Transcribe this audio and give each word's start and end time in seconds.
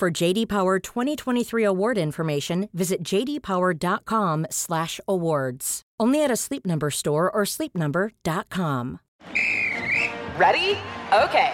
For 0.00 0.10
JD 0.10 0.48
Power 0.48 0.78
2023 0.78 1.62
award 1.62 1.98
information, 1.98 2.70
visit 2.72 3.02
jdpower.com/awards. 3.02 5.82
Only 6.00 6.24
at 6.24 6.30
a 6.30 6.36
Sleep 6.36 6.64
Number 6.64 6.90
store 6.90 7.30
or 7.30 7.44
sleepnumber.com. 7.44 9.00
Ready? 10.38 10.78
Okay. 11.12 11.52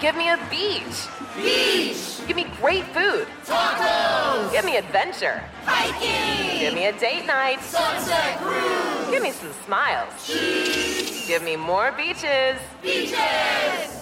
Give 0.00 0.14
me 0.16 0.28
a 0.28 0.36
beach. 0.50 1.08
Beach. 1.34 2.20
Give 2.26 2.36
me 2.36 2.44
great 2.60 2.84
food. 2.92 3.26
Tacos. 3.46 4.52
Give 4.52 4.66
me 4.66 4.76
adventure. 4.76 5.42
Hiking. 5.64 6.60
Give 6.60 6.74
me 6.74 6.88
a 6.88 6.92
date 6.92 7.24
night. 7.24 7.62
Sunset 7.62 8.38
cruise. 8.40 9.08
Give 9.10 9.22
me 9.22 9.30
some 9.30 9.54
smiles. 9.64 10.12
Cheese. 10.26 11.26
Give 11.26 11.42
me 11.42 11.56
more 11.56 11.90
beaches. 11.92 12.60
Beaches. 12.82 13.16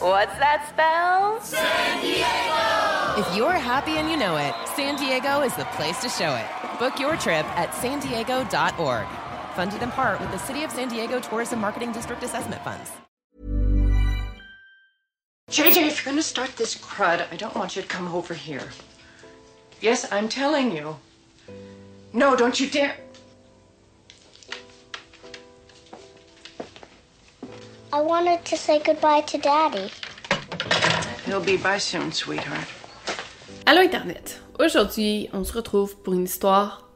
What's 0.00 0.36
that 0.42 0.66
spell? 0.70 1.41
San 1.41 2.00
Diego. 2.02 2.75
If 3.19 3.34
you're 3.34 3.52
happy 3.52 3.93
and 3.93 4.11
you 4.11 4.19
know 4.19 4.37
it, 4.37 4.55
San 4.75 4.95
Diego 4.97 5.41
is 5.41 5.56
the 5.56 5.65
place 5.77 5.98
to 6.02 6.09
show 6.11 6.34
it. 6.34 6.47
Book 6.79 7.01
your 7.01 7.16
trip 7.16 7.47
at 7.56 7.75
san 7.77 7.98
diego.org. 7.98 9.06
Funded 9.55 9.83
in 9.83 9.91
part 9.92 10.20
with 10.20 10.31
the 10.33 10.39
City 10.41 10.64
of 10.64 10.70
San 10.70 10.89
Diego 10.89 11.19
Tourism 11.19 11.58
Marketing 11.58 11.92
District 11.92 12.23
Assessment 12.23 12.62
Funds. 12.62 12.91
JJ, 15.50 15.86
if 15.86 15.97
you're 15.97 16.12
going 16.12 16.19
to 16.19 16.23
start 16.23 16.55
this 16.56 16.77
crud, 16.77 17.27
I 17.33 17.36
don't 17.36 17.55
want 17.55 17.75
you 17.75 17.81
to 17.81 17.89
come 17.89 18.14
over 18.14 18.34
here. 18.34 18.69
Yes, 19.80 20.12
I'm 20.12 20.28
telling 20.28 20.70
you. 20.77 20.97
No, 22.12 22.36
don't 22.36 22.61
you 22.61 22.69
dare. 22.69 22.97
I 27.95 28.03
wanted 28.03 28.45
to 28.45 28.58
say 28.58 28.78
goodbye 28.78 29.23
to 29.23 29.39
Daddy. 29.39 29.91
He'll 31.25 31.41
be 31.41 31.56
by 31.56 31.78
soon, 31.78 32.12
sweetheart. 32.12 32.69
Allô 33.69 33.81
Internet! 33.81 34.41
Aujourd'hui, 34.61 35.28
on 35.33 35.42
se 35.42 35.53
retrouve 35.53 35.97
pour 35.97 36.14
une 36.14 36.22
histoire 36.22 36.89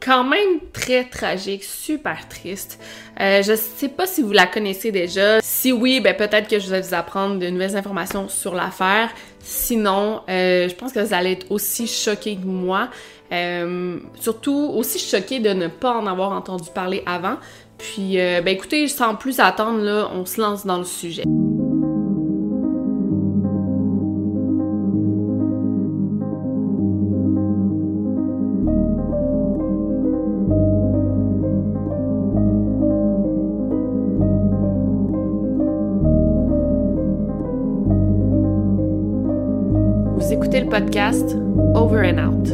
quand 0.00 0.22
même 0.22 0.60
très 0.72 1.02
tragique, 1.02 1.64
super 1.64 2.28
triste. 2.28 2.78
Euh, 3.20 3.42
je 3.42 3.56
sais 3.56 3.88
pas 3.88 4.06
si 4.06 4.22
vous 4.22 4.30
la 4.30 4.46
connaissez 4.46 4.92
déjà. 4.92 5.40
Si 5.42 5.72
oui, 5.72 5.98
ben 5.98 6.16
peut-être 6.16 6.46
que 6.46 6.60
je 6.60 6.70
vais 6.70 6.80
vous 6.80 6.94
apprendre 6.94 7.40
de 7.40 7.48
nouvelles 7.48 7.76
informations 7.76 8.28
sur 8.28 8.54
l'affaire. 8.54 9.10
Sinon, 9.40 10.20
euh, 10.28 10.68
je 10.68 10.74
pense 10.76 10.92
que 10.92 11.00
vous 11.00 11.12
allez 11.12 11.32
être 11.32 11.50
aussi 11.50 11.88
choqués 11.88 12.36
que 12.36 12.46
moi. 12.46 12.88
Euh, 13.32 13.98
surtout 14.14 14.70
aussi 14.76 15.00
choqués 15.00 15.40
de 15.40 15.50
ne 15.50 15.66
pas 15.66 15.92
en 15.92 16.06
avoir 16.06 16.30
entendu 16.30 16.70
parler 16.72 17.02
avant. 17.04 17.38
Puis, 17.78 18.20
euh, 18.20 18.42
ben 18.42 18.54
écoutez, 18.54 18.86
sans 18.86 19.16
plus 19.16 19.40
attendre, 19.40 19.80
là, 19.80 20.08
on 20.14 20.24
se 20.24 20.40
lance 20.40 20.64
dans 20.64 20.78
le 20.78 20.84
sujet. 20.84 21.24
Podcast 40.72 41.36
Over 41.74 42.00
and 42.02 42.18
Out. 42.18 42.48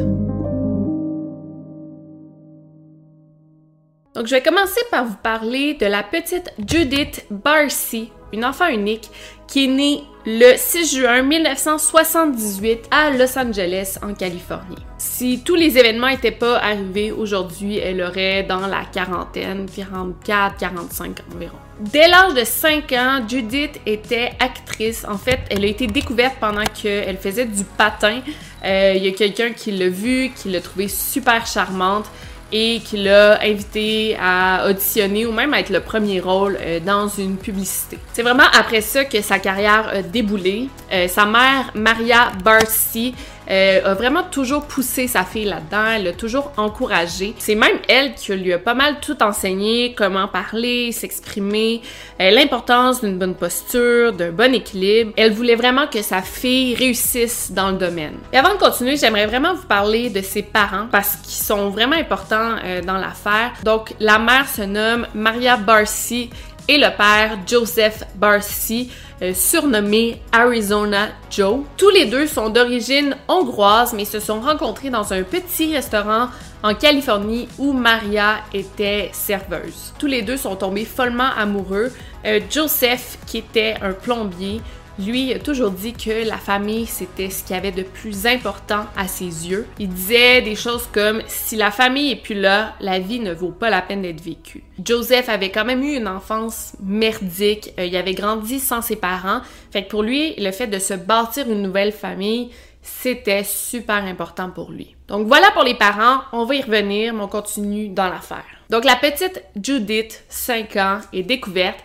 Donc, 4.17 4.27
je 4.27 4.35
vais 4.35 4.43
commencer 4.43 4.81
par 4.91 5.05
vous 5.05 5.15
parler 5.23 5.75
de 5.75 5.87
la 5.87 6.03
petite 6.03 6.53
Judith 6.67 7.25
Barcy, 7.31 8.11
une 8.33 8.45
enfant 8.45 8.67
unique 8.67 9.09
qui 9.47 9.67
est 9.67 9.69
née 9.69 10.03
le 10.27 10.57
6 10.57 10.97
juin 10.99 11.23
1978 11.23 12.89
à 12.91 13.11
Los 13.11 13.39
Angeles, 13.39 13.99
en 14.03 14.13
Californie. 14.15 14.88
Si 14.99 15.43
tous 15.45 15.55
les 15.55 15.79
événements 15.79 16.09
n'étaient 16.09 16.33
pas 16.33 16.59
arrivés 16.59 17.13
aujourd'hui, 17.13 17.79
elle 17.79 18.03
aurait 18.03 18.43
dans 18.43 18.67
la 18.67 18.85
quarantaine, 18.85 19.67
44, 19.75 20.57
45 20.57 21.21
environ. 21.35 21.57
Dès 21.79 22.09
l'âge 22.09 22.35
de 22.35 22.43
5 22.43 22.93
ans, 22.93 23.21
Judith 23.29 23.81
était 23.87 24.33
actrice. 24.41 25.07
En 25.09 25.17
fait, 25.17 25.39
elle 25.51 25.65
a 25.65 25.69
été 25.69 25.87
découverte 25.87 26.35
pendant 26.41 26.65
qu'elle 26.65 27.17
faisait 27.17 27.45
du 27.45 27.63
patin. 27.63 28.21
Euh, 28.65 28.95
Il 28.97 29.05
y 29.05 29.09
a 29.09 29.13
quelqu'un 29.13 29.51
qui 29.53 29.71
l'a 29.71 29.89
vue, 29.89 30.33
qui 30.35 30.51
l'a 30.51 30.61
trouvée 30.61 30.89
super 30.89 31.47
charmante 31.47 32.07
et 32.51 32.81
qui 32.81 32.97
l'a 32.97 33.41
invité 33.43 34.17
à 34.21 34.67
auditionner 34.69 35.27
ou 35.27 35.33
même 35.33 35.53
à 35.55 35.61
être 35.61 35.71
le 35.71 35.81
premier 35.81 36.19
rôle 36.19 36.57
euh, 36.61 36.81
dans 36.81 37.07
une 37.07 37.37
publicité. 37.37 37.99
C'est 38.13 38.23
vraiment 38.23 38.49
après 38.59 38.81
ça 38.81 39.05
que 39.05 39.21
sa 39.21 39.39
carrière 39.39 39.89
a 39.89 40.03
déboulé. 40.03 40.69
Euh, 40.93 41.09
sa 41.09 41.27
mère, 41.27 41.71
Maria 41.75 42.33
Barcy, 42.43 43.15
euh, 43.51 43.93
a 43.93 43.95
vraiment 43.95 44.23
toujours 44.25 44.65
poussé 44.65 45.07
sa 45.07 45.25
fille 45.25 45.45
là-dedans, 45.45 45.85
elle 45.97 46.05
l'a 46.05 46.13
toujours 46.13 46.53
encouragée. 46.57 47.35
C'est 47.39 47.55
même 47.55 47.79
elle 47.89 48.15
qui 48.15 48.35
lui 48.35 48.53
a 48.53 48.59
pas 48.59 48.75
mal 48.75 49.01
tout 49.01 49.23
enseigné, 49.23 49.95
comment 49.97 50.29
parler, 50.29 50.93
s'exprimer, 50.93 51.81
euh, 52.21 52.31
l'importance 52.31 53.01
d'une 53.01 53.19
bonne 53.19 53.35
posture, 53.35 54.13
d'un 54.13 54.33
bon 54.33 54.55
équilibre. 54.55 55.13
Elle 55.17 55.33
voulait 55.33 55.55
vraiment 55.55 55.87
que 55.87 56.03
sa 56.03 56.23
fille 56.23 56.75
réussisse 56.75 57.53
dans 57.53 57.71
le 57.71 57.79
domaine. 57.79 58.17
Et 58.33 58.37
avant 58.37 58.55
de 58.55 58.59
continuer, 58.59 58.97
j'aimerais 58.97 59.27
vraiment 59.27 59.55
vous 59.55 59.67
parler 59.67 60.11
de 60.11 60.21
ses 60.21 60.43
parents 60.43 60.87
parce 60.91 61.17
qu'ils 61.17 61.45
sont 61.45 61.71
vraiment 61.71 61.97
importants 61.97 62.57
euh, 62.65 62.83
dans 62.83 62.99
l'affaire. 62.99 63.53
Donc, 63.65 63.95
la 64.01 64.19
mère 64.19 64.49
se 64.49 64.63
nomme 64.63 65.07
Maria 65.15 65.57
Barcy 65.57 66.31
et 66.69 66.77
le 66.77 66.95
père 66.97 67.39
Joseph 67.47 68.05
Barcy, 68.15 68.91
euh, 69.23 69.33
surnommé 69.35 70.21
Arizona 70.31 71.09
Joe. 71.31 71.61
Tous 71.77 71.91
les 71.91 72.05
deux 72.07 72.27
sont 72.27 72.51
d'origine 72.51 73.17
hongroise, 73.27 73.95
mais 73.95 74.05
se 74.05 74.21
sont 74.21 74.41
rencontrés 74.41 74.91
dans 74.91 75.13
un 75.13 75.23
petit 75.23 75.75
restaurant 75.75 76.29
en 76.63 76.75
Californie 76.75 77.49
où 77.59 77.73
Maria 77.73 78.37
était 78.53 79.11
serveuse. 79.13 79.95
Tous 79.99 80.07
les 80.07 80.23
deux 80.23 80.37
sont 80.37 80.57
tombés 80.57 80.85
follement 80.85 81.31
amoureux. 81.37 81.91
Euh, 82.27 82.41
Joseph, 82.51 83.19
qui 83.27 83.39
était 83.39 83.75
un 83.81 83.93
plombier, 83.93 84.61
lui 84.99 85.33
a 85.33 85.39
toujours 85.39 85.71
dit 85.71 85.93
que 85.93 86.27
la 86.27 86.37
famille, 86.37 86.87
c'était 86.87 87.31
ce 87.31 87.45
qu'il 87.45 87.55
y 87.55 87.59
avait 87.59 87.73
de 87.73 87.83
plus 87.83 88.27
important 88.27 88.87
à 88.97 89.07
ses 89.07 89.25
yeux. 89.25 89.67
Il 89.79 89.89
disait 89.89 90.43
des 90.43 90.57
choses 90.57 90.89
comme 90.93 91.23
si 91.27 91.57
la 91.57 91.71
famille 91.71 92.13
est 92.13 92.23
plus 92.23 92.35
là, 92.35 92.75
la 92.81 92.99
vie 92.99 93.21
ne 93.21 93.33
vaut 93.33 93.51
pas 93.51 93.71
la 93.71 93.83
peine 93.83 94.03
d'être 94.03 94.21
vécue. 94.21 94.65
Joseph 94.85 95.29
avait 95.29 95.51
quand 95.51 95.65
même 95.65 95.83
eu 95.83 95.97
une 95.97 96.09
enfance 96.09 96.75
merdique. 96.83 97.73
Euh, 97.79 97.85
il 97.85 97.97
avait 97.97 98.15
grandi 98.15 98.61
sans 98.61 98.83
ses 98.83 98.97
parents. 98.97 99.41
Fait 99.71 99.85
que 99.85 99.89
pour 99.89 100.03
lui, 100.03 100.35
le 100.39 100.51
fait 100.51 100.67
de 100.67 100.79
se 100.79 100.95
bâtir 100.95 101.51
une 101.51 101.63
nouvelle 101.63 101.93
famille, 101.93 102.51
c'était 102.83 103.45
super 103.45 104.05
important 104.05 104.51
pour 104.51 104.71
lui. 104.71 104.97
Donc 105.09 105.27
voilà 105.27 105.51
pour 105.53 105.63
les 105.63 105.75
parents, 105.75 106.23
on 106.33 106.45
va 106.45 106.55
y 106.55 106.63
revenir, 106.63 107.15
mais 107.15 107.23
on 107.23 107.29
continue 107.29 107.89
dans 107.89 108.09
l'affaire. 108.09 108.45
Donc 108.71 108.85
la 108.85 108.97
petite 108.97 109.43
Judith, 109.63 110.25
5 110.29 110.77
ans, 110.77 111.01
est 111.13 111.23
découverte 111.23 111.79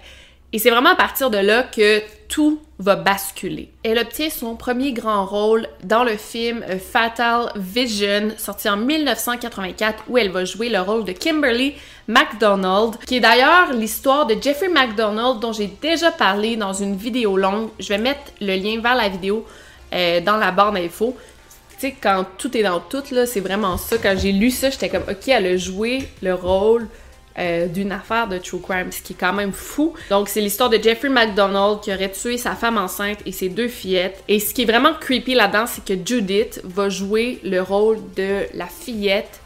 et 0.54 0.60
c'est 0.60 0.70
vraiment 0.70 0.92
à 0.92 0.96
partir 0.96 1.32
de 1.32 1.40
là 1.40 1.64
que 1.64 2.02
tout 2.30 2.62
va 2.84 2.96
basculer. 2.96 3.70
Elle 3.84 3.98
obtient 3.98 4.30
son 4.30 4.56
premier 4.56 4.92
grand 4.92 5.26
rôle 5.26 5.68
dans 5.84 6.04
le 6.04 6.18
film 6.18 6.64
Fatal 6.80 7.52
Vision, 7.56 8.32
sorti 8.38 8.70
en 8.70 8.78
1984, 8.78 10.04
où 10.10 10.18
elle 10.18 10.30
va 10.30 10.46
jouer 10.46 10.70
le 10.70 10.82
rôle 10.82 11.06
de 11.06 11.14
Kimberly 11.14 11.76
McDonald, 12.08 12.98
qui 13.06 13.18
est 13.18 13.20
d'ailleurs 13.20 13.74
l'histoire 13.74 14.26
de 14.26 14.36
Jeffrey 14.40 14.70
McDonald 14.70 15.40
dont 15.40 15.54
j'ai 15.54 15.72
déjà 15.82 16.12
parlé 16.12 16.56
dans 16.56 16.74
une 16.74 16.96
vidéo 16.96 17.38
longue. 17.38 17.70
Je 17.80 17.90
vais 17.90 17.98
mettre 17.98 18.32
le 18.42 18.56
lien 18.56 18.82
vers 18.82 18.96
la 18.96 19.10
vidéo 19.10 19.46
euh, 19.94 20.20
dans 20.20 20.38
la 20.38 20.52
barre 20.52 20.74
d'infos. 20.74 21.16
Tu 21.80 21.90
sais, 21.90 21.96
quand 22.00 22.26
tout 22.38 22.56
est 22.58 22.64
dans 22.64 22.80
tout, 22.80 23.04
là, 23.12 23.26
c'est 23.26 23.40
vraiment 23.40 23.78
ça. 23.78 23.98
Quand 23.98 24.16
j'ai 24.18 24.32
lu 24.32 24.52
ça, 24.52 24.70
j'étais 24.70 24.90
comme, 24.90 25.04
ok, 25.10 25.28
elle 25.28 25.46
a 25.46 25.58
joué 25.58 26.08
le 26.22 26.34
rôle 26.34 26.88
euh, 27.40 27.68
d'une 27.68 27.92
affaire 27.92 28.28
de 28.28 28.38
true 28.38 28.60
crime, 28.60 28.92
ce 28.92 29.02
qui 29.02 29.14
est 29.14 29.18
quand 29.20 29.34
même 29.34 29.54
fou. 29.54 29.94
Donc, 30.10 30.30
c'est 30.30 30.42
l'histoire 30.42 30.70
de 30.70 30.78
Jeffrey 30.78 31.10
McDonald 31.10 31.82
qui 31.82 31.94
aurait 31.94 32.12
tué 32.12 32.38
sa 32.38 32.56
femme 32.56 32.78
enceinte 32.78 33.20
et 33.26 33.32
ses 33.32 33.50
deux 33.50 33.68
fillettes. 33.68 34.24
Et 34.28 34.40
ce 34.40 34.54
qui 34.54 34.64
est 34.64 34.66
vraiment 34.66 34.94
creepy 34.94 35.34
là-dedans, 35.34 35.66
c'est 35.66 35.84
que 35.84 35.94
Judith 36.06 36.62
va 36.64 36.90
jouer 36.90 37.40
le 37.44 37.62
rôle 37.62 37.98
de 38.16 38.46
la 38.54 38.68
fillette 38.68 39.40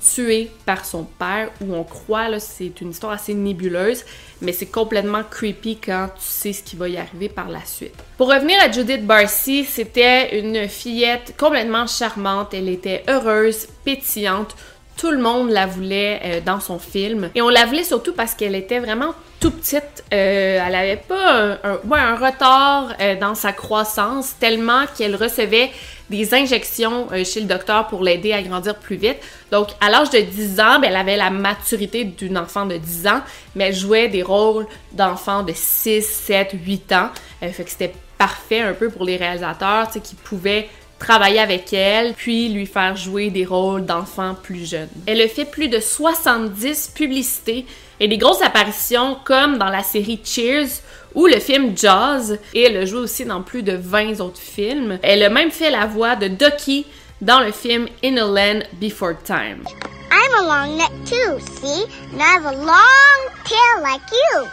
tué 0.00 0.50
par 0.66 0.84
son 0.84 1.04
père, 1.04 1.50
où 1.60 1.74
on 1.74 1.84
croit, 1.84 2.28
là, 2.28 2.40
c'est 2.40 2.80
une 2.80 2.90
histoire 2.90 3.12
assez 3.12 3.34
nébuleuse, 3.34 4.04
mais 4.40 4.52
c'est 4.52 4.66
complètement 4.66 5.22
creepy 5.28 5.76
quand 5.76 6.08
tu 6.16 6.22
sais 6.24 6.52
ce 6.52 6.62
qui 6.62 6.76
va 6.76 6.88
y 6.88 6.96
arriver 6.96 7.28
par 7.28 7.48
la 7.48 7.64
suite. 7.64 7.94
Pour 8.16 8.32
revenir 8.32 8.60
à 8.62 8.70
Judith 8.70 9.06
Barcy, 9.06 9.64
c'était 9.64 10.38
une 10.38 10.68
fillette 10.68 11.34
complètement 11.38 11.86
charmante, 11.86 12.54
elle 12.54 12.68
était 12.68 13.04
heureuse, 13.08 13.66
pétillante, 13.84 14.56
tout 15.00 15.10
le 15.10 15.18
monde 15.18 15.48
la 15.48 15.64
voulait 15.64 16.20
euh, 16.24 16.40
dans 16.44 16.60
son 16.60 16.78
film. 16.78 17.30
Et 17.34 17.40
on 17.40 17.48
la 17.48 17.64
voulait 17.64 17.84
surtout 17.84 18.12
parce 18.12 18.34
qu'elle 18.34 18.54
était 18.54 18.80
vraiment 18.80 19.14
tout 19.40 19.50
petite. 19.50 20.04
Euh, 20.12 20.62
elle 20.62 20.74
avait 20.74 20.98
pas 20.98 21.58
un, 21.64 21.78
un 21.90 22.16
retard 22.16 22.92
euh, 23.00 23.18
dans 23.18 23.34
sa 23.34 23.52
croissance, 23.54 24.34
tellement 24.38 24.84
qu'elle 24.98 25.16
recevait 25.16 25.70
des 26.10 26.34
injections 26.34 27.06
chez 27.24 27.40
le 27.40 27.46
docteur 27.46 27.86
pour 27.86 28.02
l'aider 28.02 28.34
à 28.34 28.42
grandir 28.42 28.74
plus 28.74 28.96
vite. 28.96 29.16
Donc, 29.50 29.68
à 29.80 29.88
l'âge 29.88 30.10
de 30.10 30.18
10 30.18 30.60
ans, 30.60 30.80
ben, 30.80 30.88
elle 30.88 30.96
avait 30.96 31.16
la 31.16 31.30
maturité 31.30 32.04
d'une 32.04 32.36
enfant 32.36 32.66
de 32.66 32.76
10 32.76 33.06
ans, 33.06 33.20
mais 33.54 33.68
elle 33.68 33.76
jouait 33.76 34.08
des 34.08 34.24
rôles 34.24 34.66
d'enfants 34.92 35.44
de 35.44 35.52
6, 35.54 36.02
7, 36.02 36.56
8 36.66 36.92
ans. 36.92 37.10
fait 37.40 37.64
que 37.64 37.70
c'était 37.70 37.94
parfait 38.18 38.60
un 38.60 38.74
peu 38.74 38.90
pour 38.90 39.04
les 39.04 39.16
réalisateurs, 39.16 39.86
tu 39.86 39.94
sais, 39.94 40.00
qui 40.00 40.16
pouvaient 40.16 40.68
travailler 41.00 41.40
avec 41.40 41.72
elle, 41.72 42.14
puis 42.14 42.48
lui 42.50 42.66
faire 42.66 42.94
jouer 42.94 43.30
des 43.30 43.44
rôles 43.44 43.84
d'enfants 43.84 44.36
plus 44.40 44.68
jeunes. 44.68 44.90
Elle 45.06 45.20
a 45.20 45.26
fait 45.26 45.46
plus 45.46 45.68
de 45.68 45.80
70 45.80 46.92
publicités 46.94 47.66
et 47.98 48.06
des 48.06 48.18
grosses 48.18 48.42
apparitions 48.42 49.16
comme 49.24 49.58
dans 49.58 49.70
la 49.70 49.82
série 49.82 50.20
Cheers 50.24 50.82
ou 51.14 51.26
le 51.26 51.40
film 51.40 51.76
Jaws 51.76 52.34
et 52.54 52.62
elle 52.62 52.76
a 52.76 52.84
joué 52.84 53.00
aussi 53.00 53.24
dans 53.24 53.42
plus 53.42 53.64
de 53.64 53.72
20 53.72 54.20
autres 54.20 54.40
films. 54.40 54.98
Elle 55.02 55.24
a 55.24 55.30
même 55.30 55.50
fait 55.50 55.70
la 55.70 55.86
voix 55.86 56.14
de 56.14 56.28
Ducky 56.28 56.86
dans 57.20 57.40
le 57.40 57.50
film 57.50 57.88
In 58.04 58.16
a 58.16 58.26
Land 58.26 58.60
Before 58.80 59.14
Time. 59.24 59.64
I'm 60.12 60.34
a 60.38 60.42
long 60.42 60.76
neck 60.76 60.90
too, 61.04 61.38
see? 61.60 61.84
And 62.12 62.20
I 62.20 62.34
have 62.34 62.46
a 62.46 62.52
long 62.52 63.30
tail 63.44 63.82
like 63.82 64.00
you. 64.12 64.46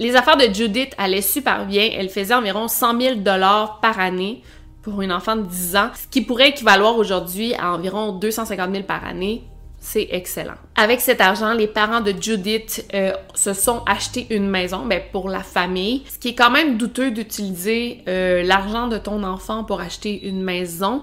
Les 0.00 0.16
affaires 0.16 0.38
de 0.38 0.52
Judith 0.52 0.94
allaient 0.96 1.20
super 1.20 1.66
bien. 1.66 1.90
Elle 1.94 2.08
faisait 2.08 2.32
environ 2.32 2.68
100 2.68 2.98
000 3.00 3.14
dollars 3.16 3.80
par 3.80 4.00
année 4.00 4.42
pour 4.80 5.02
une 5.02 5.12
enfant 5.12 5.36
de 5.36 5.42
10 5.42 5.76
ans, 5.76 5.90
ce 5.94 6.08
qui 6.10 6.22
pourrait 6.22 6.48
équivaloir 6.48 6.96
aujourd'hui 6.96 7.52
à 7.54 7.74
environ 7.74 8.12
250 8.12 8.72
000 8.72 8.84
par 8.84 9.04
année. 9.04 9.42
C'est 9.78 10.08
excellent. 10.10 10.54
Avec 10.74 11.02
cet 11.02 11.20
argent, 11.20 11.52
les 11.52 11.66
parents 11.66 12.00
de 12.00 12.14
Judith 12.18 12.86
euh, 12.94 13.12
se 13.34 13.52
sont 13.52 13.82
achetés 13.86 14.26
une 14.30 14.48
maison 14.48 14.86
ben, 14.86 15.02
pour 15.12 15.28
la 15.28 15.42
famille, 15.42 16.02
ce 16.08 16.18
qui 16.18 16.28
est 16.28 16.34
quand 16.34 16.50
même 16.50 16.78
douteux 16.78 17.10
d'utiliser 17.10 17.98
euh, 18.08 18.42
l'argent 18.42 18.88
de 18.88 18.96
ton 18.96 19.22
enfant 19.22 19.64
pour 19.64 19.82
acheter 19.82 20.26
une 20.26 20.42
maison. 20.42 21.02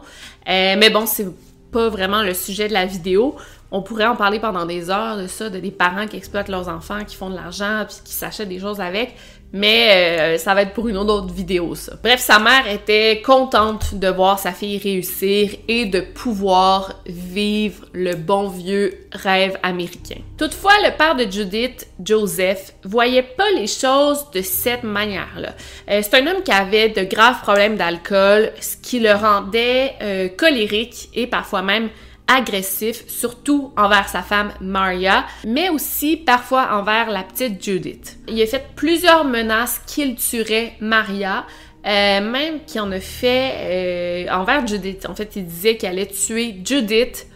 Euh, 0.50 0.76
mais 0.76 0.90
bon, 0.90 1.06
c'est 1.06 1.28
pas 1.72 1.90
vraiment 1.90 2.24
le 2.24 2.34
sujet 2.34 2.68
de 2.68 2.74
la 2.74 2.86
vidéo. 2.86 3.36
On 3.72 3.82
pourrait 3.82 4.06
en 4.06 4.16
parler 4.16 4.40
pendant 4.40 4.66
des 4.66 4.90
heures 4.90 5.18
de 5.18 5.28
ça, 5.28 5.50
de 5.50 5.60
des 5.60 5.72
parents 5.72 6.08
qui 6.08 6.16
exploitent 6.16 6.48
leurs 6.48 6.70
enfants, 6.70 7.04
qui 7.06 7.16
font 7.16 7.30
de 7.30 7.36
l'argent, 7.36 7.84
puis 7.88 7.98
qui 8.06 8.14
s'achètent 8.14 8.48
des 8.48 8.60
choses 8.60 8.80
avec. 8.80 9.16
Mais 9.54 10.36
euh, 10.36 10.38
ça 10.38 10.54
va 10.54 10.64
être 10.64 10.74
pour 10.74 10.90
une 10.90 10.98
autre 10.98 11.34
vidéo, 11.34 11.74
ça. 11.74 11.94
Bref, 12.04 12.20
sa 12.20 12.38
mère 12.38 12.68
était 12.70 13.22
contente 13.22 13.96
de 13.96 14.10
voir 14.10 14.40
sa 14.40 14.52
fille 14.52 14.78
réussir 14.78 15.52
et 15.70 15.86
de 15.86 16.02
pouvoir 16.02 17.02
vivre 17.06 17.86
le 17.94 18.16
bon 18.16 18.50
vieux 18.50 19.08
rêve 19.14 19.58
américain. 19.64 20.20
Toutefois, 20.38 20.74
le 20.84 20.96
père 20.98 21.16
de 21.16 21.32
Judith, 21.32 21.88
Joseph, 22.04 22.74
voyait 22.84 23.24
pas 23.24 23.50
les 23.56 23.68
choses 23.68 24.30
de 24.34 24.42
cette 24.42 24.84
manière-là. 24.84 25.56
Euh, 25.90 26.02
c'est 26.04 26.16
un 26.16 26.28
homme 26.28 26.44
qui 26.44 26.52
avait 26.52 26.90
de 26.90 27.04
graves 27.04 27.42
problèmes 27.42 27.78
d'alcool, 27.78 28.52
ce 28.60 28.76
qui 28.76 29.00
le 29.00 29.14
rendait 29.14 29.94
euh, 30.02 30.28
colérique 30.28 31.10
et 31.14 31.26
parfois 31.26 31.62
même 31.62 31.90
agressif, 32.28 33.06
surtout 33.08 33.72
envers 33.78 34.10
sa 34.10 34.22
femme 34.22 34.52
Maria, 34.60 35.26
mais 35.46 35.70
aussi 35.70 36.18
parfois 36.18 36.70
envers 36.74 37.10
la 37.10 37.24
petite 37.24 37.64
Judith. 37.64 38.18
Il 38.28 38.42
a 38.42 38.46
fait 38.46 38.66
plusieurs 38.76 39.26
menaces 39.26 39.82
qu'il 39.88 40.16
tuerait 40.16 40.74
Maria, 40.82 41.46
euh, 41.86 42.22
même 42.22 42.60
qu'il 42.66 42.82
en 42.82 42.92
a 42.92 43.00
fait 43.00 44.28
euh, 44.28 44.32
envers 44.32 44.68
Judith. 44.68 45.08
En 45.08 45.16
fait, 45.16 45.38
il 45.38 45.46
disait 45.46 45.78
qu'il 45.78 45.88
allait 45.88 46.08
tuer 46.08 46.58
Judith 46.64 47.28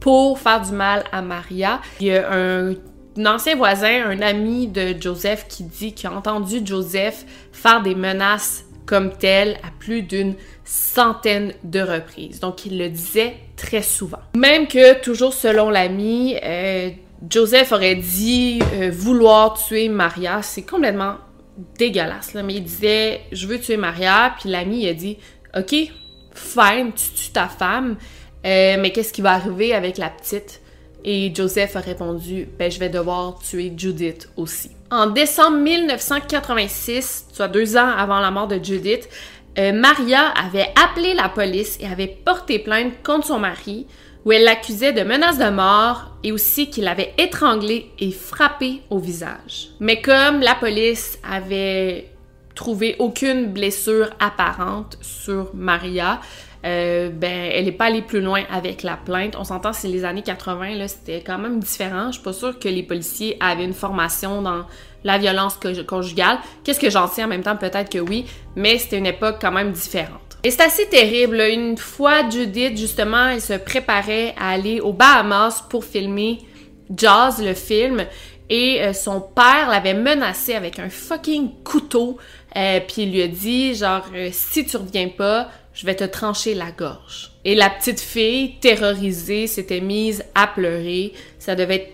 pour 0.00 0.38
faire 0.38 0.62
du 0.62 0.72
mal 0.72 1.04
à 1.12 1.20
Maria. 1.20 1.80
Il 2.00 2.06
y 2.06 2.16
a 2.16 2.32
un, 2.32 2.70
un 2.70 3.26
ancien 3.26 3.56
voisin, 3.56 4.06
un 4.06 4.22
ami 4.22 4.68
de 4.68 4.94
Joseph, 4.98 5.46
qui 5.48 5.64
dit 5.64 5.92
qu'il 5.92 6.08
a 6.08 6.12
entendu 6.12 6.60
Joseph 6.64 7.26
faire 7.52 7.82
des 7.82 7.94
menaces 7.94 8.64
comme 8.86 9.12
telles 9.12 9.56
à 9.62 9.70
plus 9.78 10.02
d'une 10.02 10.34
centaine 10.64 11.52
de 11.62 11.80
reprises. 11.80 12.40
Donc, 12.40 12.64
il 12.64 12.78
le 12.78 12.88
disait 12.88 13.36
très 13.60 13.82
souvent. 13.82 14.20
Même 14.34 14.66
que, 14.66 15.00
toujours 15.00 15.34
selon 15.34 15.68
l'ami, 15.68 16.36
euh, 16.42 16.90
Joseph 17.28 17.72
aurait 17.72 17.94
dit 17.94 18.60
euh, 18.74 18.90
vouloir 18.90 19.54
tuer 19.54 19.88
Maria. 19.88 20.40
C'est 20.42 20.62
complètement 20.62 21.16
dégueulasse. 21.78 22.34
Mais 22.34 22.54
il 22.54 22.64
disait, 22.64 23.20
je 23.32 23.46
veux 23.46 23.60
tuer 23.60 23.76
Maria. 23.76 24.34
Puis 24.40 24.48
l'ami, 24.48 24.88
a 24.88 24.94
dit, 24.94 25.18
OK, 25.56 25.74
fine, 26.34 26.92
tu 26.94 27.10
tues 27.14 27.32
ta 27.32 27.48
femme. 27.48 27.96
Euh, 28.46 28.76
mais 28.80 28.90
qu'est-ce 28.92 29.12
qui 29.12 29.20
va 29.20 29.32
arriver 29.32 29.74
avec 29.74 29.98
la 29.98 30.08
petite? 30.08 30.62
Et 31.04 31.32
Joseph 31.34 31.76
a 31.76 31.80
répondu, 31.80 32.48
ben, 32.58 32.70
je 32.70 32.78
vais 32.78 32.88
devoir 32.88 33.38
tuer 33.38 33.72
Judith 33.76 34.28
aussi. 34.36 34.70
En 34.90 35.06
décembre 35.06 35.58
1986, 35.58 37.26
soit 37.32 37.48
deux 37.48 37.76
ans 37.76 37.88
avant 37.88 38.20
la 38.20 38.30
mort 38.30 38.48
de 38.48 38.62
Judith, 38.62 39.08
euh, 39.60 39.72
Maria 39.72 40.28
avait 40.28 40.72
appelé 40.82 41.14
la 41.14 41.28
police 41.28 41.76
et 41.80 41.86
avait 41.86 42.06
porté 42.06 42.58
plainte 42.58 42.94
contre 43.04 43.26
son 43.26 43.38
mari, 43.38 43.86
où 44.24 44.32
elle 44.32 44.44
l'accusait 44.44 44.92
de 44.92 45.02
menaces 45.02 45.38
de 45.38 45.50
mort 45.50 46.16
et 46.24 46.32
aussi 46.32 46.70
qu'il 46.70 46.88
avait 46.88 47.14
étranglé 47.18 47.90
et 47.98 48.10
frappé 48.10 48.82
au 48.90 48.98
visage. 48.98 49.68
Mais 49.80 50.00
comme 50.00 50.40
la 50.40 50.54
police 50.54 51.18
avait 51.28 52.10
trouvé 52.54 52.96
aucune 52.98 53.46
blessure 53.46 54.10
apparente 54.18 54.98
sur 55.00 55.50
Maria, 55.54 56.20
euh, 56.64 57.08
ben, 57.08 57.50
elle 57.52 57.64
n'est 57.64 57.72
pas 57.72 57.86
allée 57.86 58.02
plus 58.02 58.20
loin 58.20 58.42
avec 58.50 58.82
la 58.82 58.96
plainte. 58.96 59.34
On 59.38 59.44
s'entend, 59.44 59.72
c'est 59.72 59.88
les 59.88 60.04
années 60.04 60.22
80, 60.22 60.74
là, 60.76 60.88
c'était 60.88 61.22
quand 61.22 61.38
même 61.38 61.60
différent. 61.60 62.08
Je 62.08 62.12
suis 62.14 62.22
pas 62.22 62.32
sûre 62.32 62.58
que 62.58 62.68
les 62.68 62.82
policiers 62.82 63.36
avaient 63.40 63.64
une 63.64 63.74
formation 63.74 64.42
dans 64.42 64.66
la 65.04 65.18
violence 65.18 65.58
conjugale. 65.86 66.38
Qu'est-ce 66.62 66.80
que 66.80 66.90
j'en 66.90 67.06
sais? 67.06 67.24
En 67.24 67.28
même 67.28 67.42
temps? 67.42 67.56
Peut-être 67.56 67.90
que 67.90 67.98
oui, 67.98 68.26
mais 68.56 68.78
c'était 68.78 68.98
une 68.98 69.06
époque 69.06 69.36
quand 69.40 69.52
même 69.52 69.72
différente. 69.72 70.20
Et 70.42 70.50
c'est 70.50 70.62
assez 70.62 70.86
terrible. 70.88 71.40
Une 71.40 71.76
fois, 71.76 72.28
Judith, 72.28 72.76
justement, 72.76 73.28
elle 73.28 73.40
se 73.40 73.54
préparait 73.54 74.34
à 74.38 74.50
aller 74.50 74.80
aux 74.80 74.92
Bahamas 74.92 75.64
pour 75.68 75.84
filmer 75.84 76.38
Jazz, 76.94 77.42
le 77.42 77.54
film, 77.54 78.04
et 78.48 78.82
euh, 78.82 78.92
son 78.92 79.20
père 79.20 79.68
l'avait 79.70 79.94
menacé 79.94 80.54
avec 80.54 80.78
un 80.78 80.90
fucking 80.90 81.62
couteau, 81.62 82.18
euh, 82.56 82.80
puis 82.80 83.02
il 83.02 83.12
lui 83.12 83.22
a 83.22 83.28
dit, 83.28 83.74
genre, 83.74 84.04
euh, 84.14 84.30
si 84.32 84.66
tu 84.66 84.76
reviens 84.76 85.08
pas, 85.08 85.48
je 85.80 85.86
vais 85.86 85.96
te 85.96 86.04
trancher 86.04 86.52
la 86.52 86.72
gorge. 86.72 87.30
Et 87.42 87.54
la 87.54 87.70
petite 87.70 88.00
fille, 88.00 88.56
terrorisée, 88.60 89.46
s'était 89.46 89.80
mise 89.80 90.22
à 90.34 90.46
pleurer. 90.46 91.14
Ça 91.38 91.54
devait 91.54 91.76
être 91.76 91.92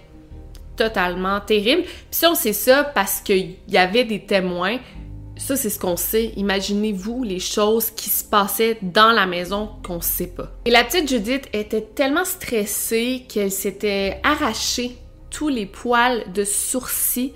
totalement 0.75 1.39
terrible. 1.39 1.83
Puis 1.85 1.93
ça, 2.11 2.33
on 2.33 2.35
sait 2.35 2.53
ça 2.53 2.83
parce 2.83 3.21
qu'il 3.21 3.55
y 3.69 3.79
avait 3.79 4.03
des 4.03 4.25
témoins. 4.27 4.79
Ça, 5.37 5.55
c'est 5.55 5.71
ce 5.71 5.79
qu'on 5.79 5.97
sait. 5.97 6.33
Imaginez-vous 6.37 7.23
les 7.23 7.39
choses 7.39 7.93
qui 7.93 8.11
se 8.11 8.25
passaient 8.25 8.77
dans 8.83 9.13
la 9.13 9.25
maison 9.25 9.71
qu'on 9.87 10.01
sait 10.01 10.35
pas. 10.35 10.51
Et 10.65 10.71
la 10.73 10.83
petite 10.83 11.09
Judith 11.09 11.49
était 11.53 11.83
tellement 11.95 12.25
stressée 12.25 13.25
qu'elle 13.29 13.53
s'était 13.53 14.19
arrachée 14.25 14.99
tous 15.31 15.49
les 15.49 15.67
poils 15.67 16.25
de 16.33 16.43
sourcils. 16.43 17.35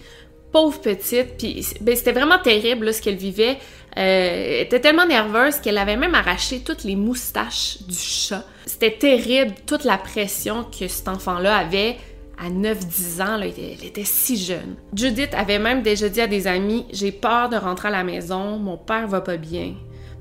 Pauvre 0.52 0.80
petite. 0.80 1.36
Puis 1.38 1.66
ben, 1.80 1.94
c'était 1.94 2.12
vraiment 2.12 2.38
terrible 2.38 2.92
ce 2.92 3.00
qu'elle 3.02 3.16
vivait. 3.16 3.58
Euh, 3.96 4.56
elle 4.60 4.66
était 4.66 4.80
tellement 4.80 5.06
nerveuse 5.06 5.58
qu'elle 5.58 5.78
avait 5.78 5.96
même 5.96 6.14
arraché 6.14 6.60
toutes 6.60 6.84
les 6.84 6.96
moustaches 6.96 7.78
du 7.86 7.96
chat. 7.96 8.44
C'était 8.66 8.92
terrible 8.92 9.54
toute 9.66 9.84
la 9.84 9.98
pression 9.98 10.64
que 10.64 10.86
cet 10.88 11.08
enfant-là 11.08 11.56
avait 11.56 11.96
à 12.40 12.48
9-10 12.48 13.22
ans, 13.22 13.38
elle, 13.42 13.48
était, 13.84 14.04
si 14.04 14.38
jeune. 14.38 14.76
Judith 14.94 15.34
avait 15.34 15.58
même 15.58 15.82
déjà 15.82 16.08
dit 16.08 16.22
à 16.22 16.26
des 16.26 16.46
amis 16.46 16.86
J'ai 16.90 17.12
peur 17.12 17.50
de 17.50 17.56
rentrer 17.56 17.88
à 17.88 17.90
la 17.90 18.04
maison, 18.04 18.56
mon 18.56 18.78
père 18.78 19.06
va 19.06 19.20
pas 19.20 19.36
bien. 19.36 19.74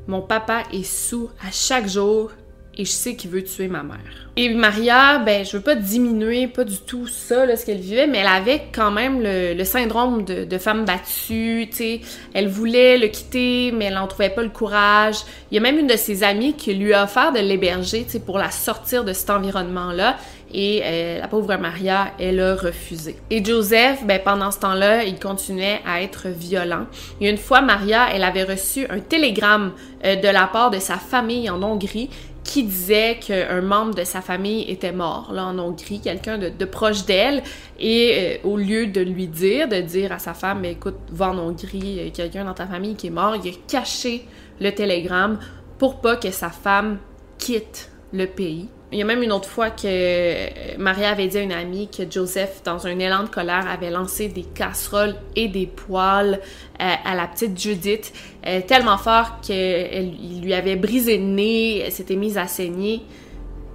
Mon 0.07 0.21
papa 0.21 0.63
est 0.74 0.83
sous 0.83 1.29
à 1.48 1.51
chaque 1.51 1.88
jour 1.88 2.31
et 2.79 2.86
je 2.86 2.91
sais 2.91 3.15
qu'il 3.15 3.29
veut 3.29 3.43
tuer 3.43 3.67
ma 3.67 3.83
mère. 3.83 3.98
Et 4.38 4.53
Maria, 4.53 5.17
ben, 5.19 5.43
je 5.43 5.57
veux 5.57 5.62
pas 5.62 5.75
diminuer, 5.75 6.48
pas 6.48 6.63
du 6.63 6.77
tout 6.77 7.07
ça, 7.07 7.45
là, 7.45 7.57
ce 7.57 7.65
qu'elle 7.65 7.79
vivait, 7.79 8.07
mais 8.07 8.19
elle 8.19 8.27
avait 8.27 8.67
quand 8.74 8.89
même 8.89 9.19
le, 9.21 9.62
syndrome 9.65 10.24
de, 10.24 10.57
femme 10.57 10.86
battue, 10.86 11.67
tu 11.69 11.75
sais. 11.75 12.01
Elle 12.33 12.48
voulait 12.48 12.98
le 12.98 13.07
quitter, 13.07 13.74
mais 13.74 13.86
elle 13.86 13.95
n'en 13.95 14.07
trouvait 14.07 14.29
pas 14.29 14.43
le 14.43 14.50
courage. 14.50 15.17
Il 15.51 15.55
y 15.55 15.57
a 15.57 15.62
même 15.62 15.77
une 15.77 15.88
de 15.88 15.98
ses 15.98 16.24
amies 16.24 16.53
qui 16.53 16.74
lui 16.74 16.93
a 16.93 17.03
offert 17.03 17.33
de 17.33 17.39
l'héberger, 17.39 18.05
tu 18.05 18.12
sais, 18.12 18.19
pour 18.21 18.38
la 18.38 18.50
sortir 18.50 19.03
de 19.03 19.12
cet 19.12 19.29
environnement-là. 19.29 20.15
Et 20.51 20.81
euh, 20.83 21.19
la 21.19 21.27
pauvre 21.27 21.55
Maria, 21.57 22.13
elle 22.19 22.39
a 22.39 22.55
refusé. 22.55 23.17
Et 23.29 23.43
Joseph, 23.43 24.03
ben, 24.05 24.19
pendant 24.24 24.51
ce 24.51 24.59
temps-là, 24.59 25.03
il 25.03 25.19
continuait 25.19 25.79
à 25.86 26.01
être 26.01 26.27
violent. 26.27 26.88
Et 27.21 27.29
une 27.29 27.38
fois, 27.38 27.62
Maria, 27.62 28.07
elle 28.13 28.24
avait 28.24 28.43
reçu 28.43 28.88
un 28.89 29.00
télégramme 29.00 29.74
euh, 30.05 30.15
de 30.15 30.27
la 30.27 30.48
part 30.48 30.71
de 30.71 30.79
sa 30.79 30.95
famille 30.95 31.50
en 31.50 31.62
Hongrie 31.62 32.09
qui 32.50 32.63
disait 32.63 33.20
qu'un 33.20 33.62
membre 33.62 33.94
de 33.94 34.03
sa 34.03 34.22
famille 34.22 34.68
était 34.72 34.91
mort 34.91 35.29
là 35.32 35.46
en 35.46 35.60
Hongrie, 35.60 36.01
quelqu'un 36.01 36.39
de, 36.39 36.65
proche 36.65 37.06
d'elle, 37.06 37.44
et 37.77 38.39
euh, 38.44 38.50
au 38.50 38.58
lieu 38.58 38.88
de 38.88 39.01
lui 39.01 39.27
dire, 39.27 39.68
de 39.68 39.79
dire 39.82 40.12
à 40.12 40.18
sa 40.18 40.34
femme, 40.34 40.65
écoute, 40.65 40.96
va 41.12 41.29
en 41.29 41.38
Hongrie, 41.38 42.12
quelqu'un 42.12 42.46
dans 42.46 42.56
ta 42.56 42.65
famille 42.65 42.96
qui 42.96 43.06
est 43.06 43.12
mort, 43.12 43.36
il 43.36 43.48
a 43.48 43.53
caché 43.68 44.25
le 44.60 44.72
télégramme 44.72 45.38
pour 45.77 46.01
pas 46.01 46.15
que 46.15 46.32
sa 46.32 46.50
femme 46.50 46.98
quitte 47.38 47.91
le 48.13 48.25
pays. 48.25 48.68
Il 48.91 48.98
y 48.98 49.03
a 49.03 49.05
même 49.05 49.22
une 49.22 49.31
autre 49.31 49.48
fois 49.48 49.69
que 49.69 49.84
euh, 49.86 50.48
Maria 50.79 51.12
avait 51.12 51.27
dit 51.27 51.38
à 51.38 51.41
une 51.41 51.51
amie 51.51 51.89
que 51.96 52.10
Joseph, 52.10 52.63
dans 52.63 52.88
un 52.88 52.98
élan 52.98 53.24
de 53.24 53.29
colère, 53.29 53.67
avait 53.69 53.91
lancé 53.91 54.29
des 54.29 54.41
casseroles 54.41 55.15
et 55.36 55.48
des 55.48 55.67
poêles 55.67 56.41
euh, 56.81 56.93
à 57.05 57.15
la 57.15 57.27
petite 57.27 57.60
Judith, 57.60 58.12
euh, 58.48 58.62
tellement 58.65 58.98
fort 58.98 59.41
qu'il 59.41 60.41
lui 60.41 60.55
avait 60.55 60.75
brisé 60.75 61.19
le 61.19 61.24
nez, 61.24 61.84
elle 61.86 61.91
s'était 61.91 62.15
mise 62.15 62.39
à 62.39 62.48
saigner. 62.48 63.01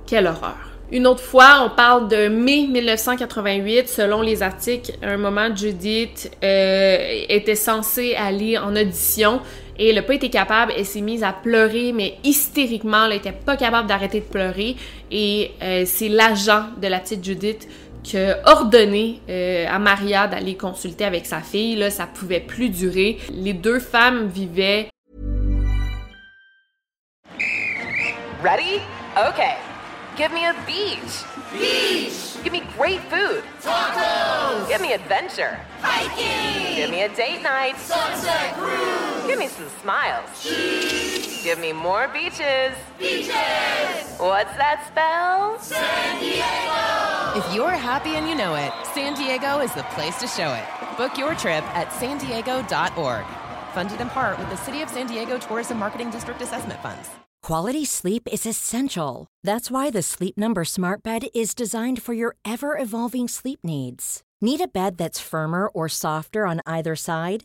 Quelle 0.04 0.26
horreur. 0.26 0.56
Une 0.90 1.06
autre 1.06 1.22
fois, 1.22 1.62
on 1.64 1.70
parle 1.74 2.08
de 2.08 2.28
mai 2.28 2.66
1988. 2.66 3.88
Selon 3.88 4.20
les 4.20 4.42
articles, 4.42 4.92
à 5.00 5.10
un 5.10 5.16
moment, 5.16 5.54
Judith 5.54 6.30
était 6.42 7.54
censée 7.54 8.14
aller 8.14 8.58
en 8.58 8.76
audition 8.76 9.40
et 9.78 9.88
elle 9.88 9.96
n'a 9.96 10.02
pas 10.02 10.14
été 10.14 10.30
capable, 10.30 10.72
elle 10.76 10.86
s'est 10.86 11.00
mise 11.00 11.24
à 11.24 11.32
pleurer, 11.32 11.92
mais 11.92 12.18
hystériquement, 12.22 13.04
elle 13.04 13.14
n'était 13.14 13.32
pas 13.32 13.56
capable 13.56 13.88
d'arrêter 13.88 14.20
de 14.20 14.24
pleurer. 14.24 14.76
Et 15.10 15.50
euh, 15.62 15.82
c'est 15.84 16.08
l'agent 16.08 16.66
de 16.80 16.86
la 16.86 17.00
petite 17.00 17.24
Judith 17.24 17.68
qui 18.04 18.18
a 18.18 18.38
ordonné 18.46 19.20
euh, 19.28 19.66
à 19.68 19.78
Maria 19.78 20.28
d'aller 20.28 20.56
consulter 20.56 21.04
avec 21.04 21.26
sa 21.26 21.40
fille. 21.40 21.74
Là, 21.76 21.90
ça 21.90 22.06
pouvait 22.06 22.40
plus 22.40 22.68
durer. 22.68 23.18
Les 23.32 23.54
deux 23.54 23.80
femmes 23.80 24.28
vivaient. 24.28 24.88
Ready? 28.42 28.80
Okay. 29.16 29.56
Give 30.16 30.30
me 30.32 30.44
a 30.44 30.54
beach. 30.66 31.24
Beach. 31.58 32.42
Give 32.44 32.52
me 32.52 32.62
great 32.76 33.00
food. 33.08 33.42
Tacos. 33.62 34.68
Give 34.68 34.82
me 34.82 34.92
adventure. 34.92 35.58
Hiking. 35.80 36.76
Give 36.76 36.90
me 36.90 37.02
a 37.02 37.08
date 37.08 37.42
night. 37.42 37.76
Sunset 37.78 38.52
cruise. 38.54 39.13
Give 39.26 39.38
me 39.38 39.48
some 39.48 39.68
smiles. 39.82 40.42
Cheese. 40.42 41.42
Give 41.42 41.58
me 41.58 41.72
more 41.72 42.08
beaches. 42.08 42.74
Beaches. 42.98 44.16
What's 44.18 44.54
that 44.56 44.84
spell? 44.88 45.58
San 45.60 46.20
Diego. 46.20 47.38
If 47.38 47.54
you're 47.54 47.70
happy 47.70 48.16
and 48.16 48.28
you 48.28 48.34
know 48.34 48.54
it, 48.54 48.72
San 48.94 49.14
Diego 49.14 49.60
is 49.60 49.72
the 49.74 49.82
place 49.94 50.18
to 50.20 50.26
show 50.26 50.52
it. 50.52 50.64
Book 50.96 51.18
your 51.18 51.34
trip 51.34 51.64
at 51.76 51.92
san 51.92 52.18
diego.org. 52.18 53.24
Funded 53.74 54.00
in 54.00 54.08
part 54.10 54.38
with 54.38 54.48
the 54.50 54.56
City 54.56 54.82
of 54.82 54.88
San 54.88 55.06
Diego 55.06 55.38
Tourism 55.38 55.78
Marketing 55.78 56.10
District 56.10 56.40
Assessment 56.40 56.80
Funds. 56.80 57.10
Quality 57.42 57.84
sleep 57.84 58.26
is 58.32 58.46
essential. 58.46 59.26
That's 59.42 59.70
why 59.70 59.90
the 59.90 60.00
Sleep 60.00 60.38
Number 60.38 60.64
Smart 60.64 61.02
Bed 61.02 61.26
is 61.34 61.54
designed 61.54 62.00
for 62.00 62.14
your 62.14 62.36
ever 62.44 62.78
evolving 62.78 63.28
sleep 63.28 63.60
needs. 63.62 64.22
Need 64.40 64.62
a 64.62 64.68
bed 64.68 64.96
that's 64.96 65.20
firmer 65.20 65.68
or 65.68 65.88
softer 65.88 66.46
on 66.46 66.62
either 66.64 66.96
side? 66.96 67.44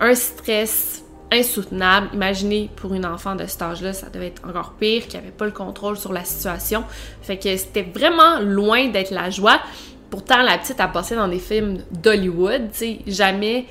Un 0.00 0.14
stress 0.14 1.04
insoutenable. 1.30 2.08
Imaginez 2.14 2.70
pour 2.76 2.94
une 2.94 3.04
enfant 3.04 3.34
de 3.34 3.46
cet 3.46 3.62
âge-là, 3.62 3.92
ça 3.92 4.08
devait 4.08 4.28
être 4.28 4.46
encore 4.46 4.74
pire, 4.78 5.06
qui 5.08 5.16
avait 5.16 5.30
pas 5.30 5.44
le 5.44 5.52
contrôle 5.52 5.96
sur 5.96 6.12
la 6.12 6.24
situation. 6.24 6.84
Fait 7.22 7.36
que 7.36 7.56
c'était 7.56 7.82
vraiment 7.82 8.40
loin 8.40 8.88
d'être 8.88 9.10
la 9.10 9.30
joie. 9.30 9.60
Pourtant, 10.10 10.42
la 10.42 10.56
petite 10.56 10.80
a 10.80 10.88
passé 10.88 11.16
dans 11.16 11.28
des 11.28 11.38
films 11.38 11.82
d'Hollywood, 11.90 12.70
tu 12.72 12.98
jamais 13.06 13.66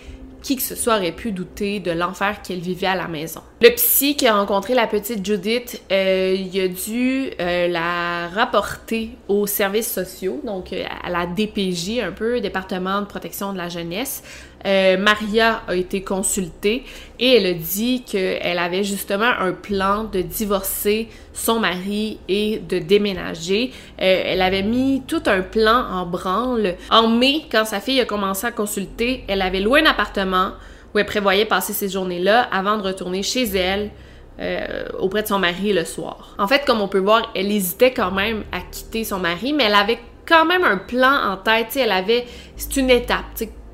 qui 0.48 0.55
que 0.55 0.62
ce 0.62 0.75
soit 0.75 0.98
aurait 0.98 1.12
pu 1.12 1.31
douter 1.31 1.79
de 1.79 1.91
l'enfer 1.91 2.41
qu'elle 2.41 2.60
vivait 2.60 2.88
à 2.88 2.96
la 2.96 3.07
maison. 3.07 3.41
Le 3.62 3.69
psy 3.72 4.15
qui 4.15 4.27
a 4.27 4.36
rencontré 4.36 4.74
la 4.75 4.88
petite 4.88 5.25
Judith, 5.25 5.81
euh, 5.91 6.36
il 6.38 6.62
a 6.62 6.67
dû 6.67 7.31
euh, 7.39 7.67
la 7.67 8.29
rapporter 8.29 9.12
aux 9.27 9.48
services 9.48 9.91
sociaux, 9.91 10.39
donc 10.46 10.72
euh, 10.72 10.84
à 11.03 11.10
la 11.10 11.25
DPJ, 11.25 12.00
un 12.00 12.12
peu, 12.12 12.39
département 12.39 13.01
de 13.01 13.07
protection 13.07 13.51
de 13.51 13.57
la 13.57 13.67
jeunesse. 13.67 14.24
Euh, 14.66 14.98
Maria 14.98 15.62
a 15.68 15.76
été 15.76 16.02
consultée 16.02 16.84
et 17.20 17.36
elle 17.36 17.46
a 17.46 17.54
dit 17.54 18.04
qu'elle 18.04 18.60
avait 18.60 18.84
justement 18.84 19.32
un 19.40 19.52
plan 19.52 20.06
de 20.06 20.22
divorcer 20.22 21.10
son 21.34 21.60
mari 21.60 22.20
et 22.28 22.60
de 22.60 22.80
déménager. 22.80 23.72
Euh, 24.02 24.24
elle 24.26 24.42
avait 24.42 24.64
mis 24.64 25.04
tout 25.08 25.24
un 25.28 25.42
plan 25.42 25.86
en 25.92 26.06
branle. 26.06 26.76
En 26.90 27.08
mai, 27.08 27.44
quand 27.52 27.66
sa 27.66 27.80
fille 27.80 28.02
a 28.02 28.06
commencé 28.06 28.48
à 28.48 28.52
consulter, 28.52 29.24
elle 29.28 29.42
avait 29.42 29.60
loué 29.60 29.82
un 29.82 29.86
appartement 29.86 30.52
où 30.94 31.00
elle 31.00 31.06
prévoyait 31.06 31.46
passer 31.46 31.74
ces 31.74 31.90
journées-là 31.90 32.48
avant 32.52 32.78
de 32.78 32.84
retourner 32.84 33.24
chez 33.24 33.44
elle. 33.44 33.92
Euh, 34.40 34.86
auprès 35.00 35.24
de 35.24 35.28
son 35.28 35.40
mari 35.40 35.74
le 35.74 35.84
soir. 35.84 36.36
En 36.38 36.48
fait, 36.48 36.64
comme 36.64 36.80
on 36.80 36.88
peut 36.88 37.00
voir, 37.00 37.32
elle 37.34 37.52
hésitait 37.52 37.92
quand 37.92 38.12
même 38.12 38.44
à 38.52 38.60
quitter 38.60 39.04
son 39.04 39.18
mari, 39.18 39.52
mais 39.52 39.64
elle 39.64 39.74
avait 39.74 39.98
quand 40.28 40.46
même 40.46 40.64
un 40.64 40.78
plan 40.78 41.32
en 41.32 41.38
tête. 41.38 41.76
elle 41.76 41.92
avait, 41.92 42.28
c'est 42.56 42.78
une 42.78 42.92
étape 42.92 43.26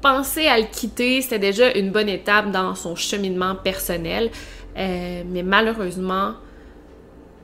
penser 0.03 0.48
à 0.48 0.60
le 0.60 0.65
quitter, 0.65 1.22
c'était 1.22 1.39
déjà 1.39 1.72
une 1.74 1.91
bonne 1.91 2.10
étape 2.10 2.51
dans 2.51 2.75
son 2.75 2.95
cheminement 2.95 3.55
personnel. 3.55 4.29
Euh, 4.77 5.24
mais 5.25 5.43
malheureusement, 5.43 6.33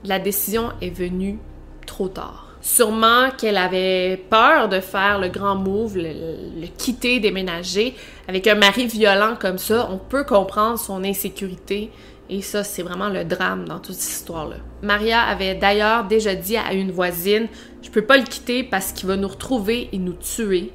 la 0.03 0.19
décision 0.19 0.71
est 0.81 0.89
venue 0.89 1.39
trop 1.87 2.09
tard. 2.09 2.47
Sûrement 2.61 3.29
qu'elle 3.37 3.55
avait 3.55 4.17
peur 4.29 4.67
de 4.67 4.81
faire 4.81 5.17
le 5.19 5.29
grand 5.29 5.55
move, 5.55 5.95
le, 5.95 6.67
quitter, 6.77 7.21
déménager. 7.21 7.95
Avec 8.27 8.47
un 8.47 8.55
mari 8.55 8.87
violent 8.87 9.35
comme 9.39 9.57
ça, 9.57 9.87
on 9.89 9.97
peut 9.97 10.25
comprendre 10.25 10.77
son 10.77 11.03
insécurité. 11.05 11.89
Et 12.29 12.41
ça, 12.41 12.63
c'est 12.63 12.83
vraiment 12.83 13.09
le 13.09 13.23
drame 13.23 13.65
dans 13.67 13.79
toute 13.79 13.95
cette 13.95 14.11
histoire-là. 14.11 14.57
Maria 14.83 15.21
avait 15.21 15.55
d'ailleurs 15.55 16.03
déjà 16.03 16.35
dit 16.35 16.57
à 16.57 16.73
une 16.73 16.91
voisine 16.91 17.47
Je 17.81 17.89
peux 17.89 18.03
pas 18.03 18.17
le 18.17 18.23
quitter 18.23 18.63
parce 18.63 18.91
qu'il 18.91 19.07
va 19.07 19.15
nous 19.15 19.29
retrouver 19.29 19.89
et 19.93 19.97
nous 19.97 20.13
tuer. 20.13 20.73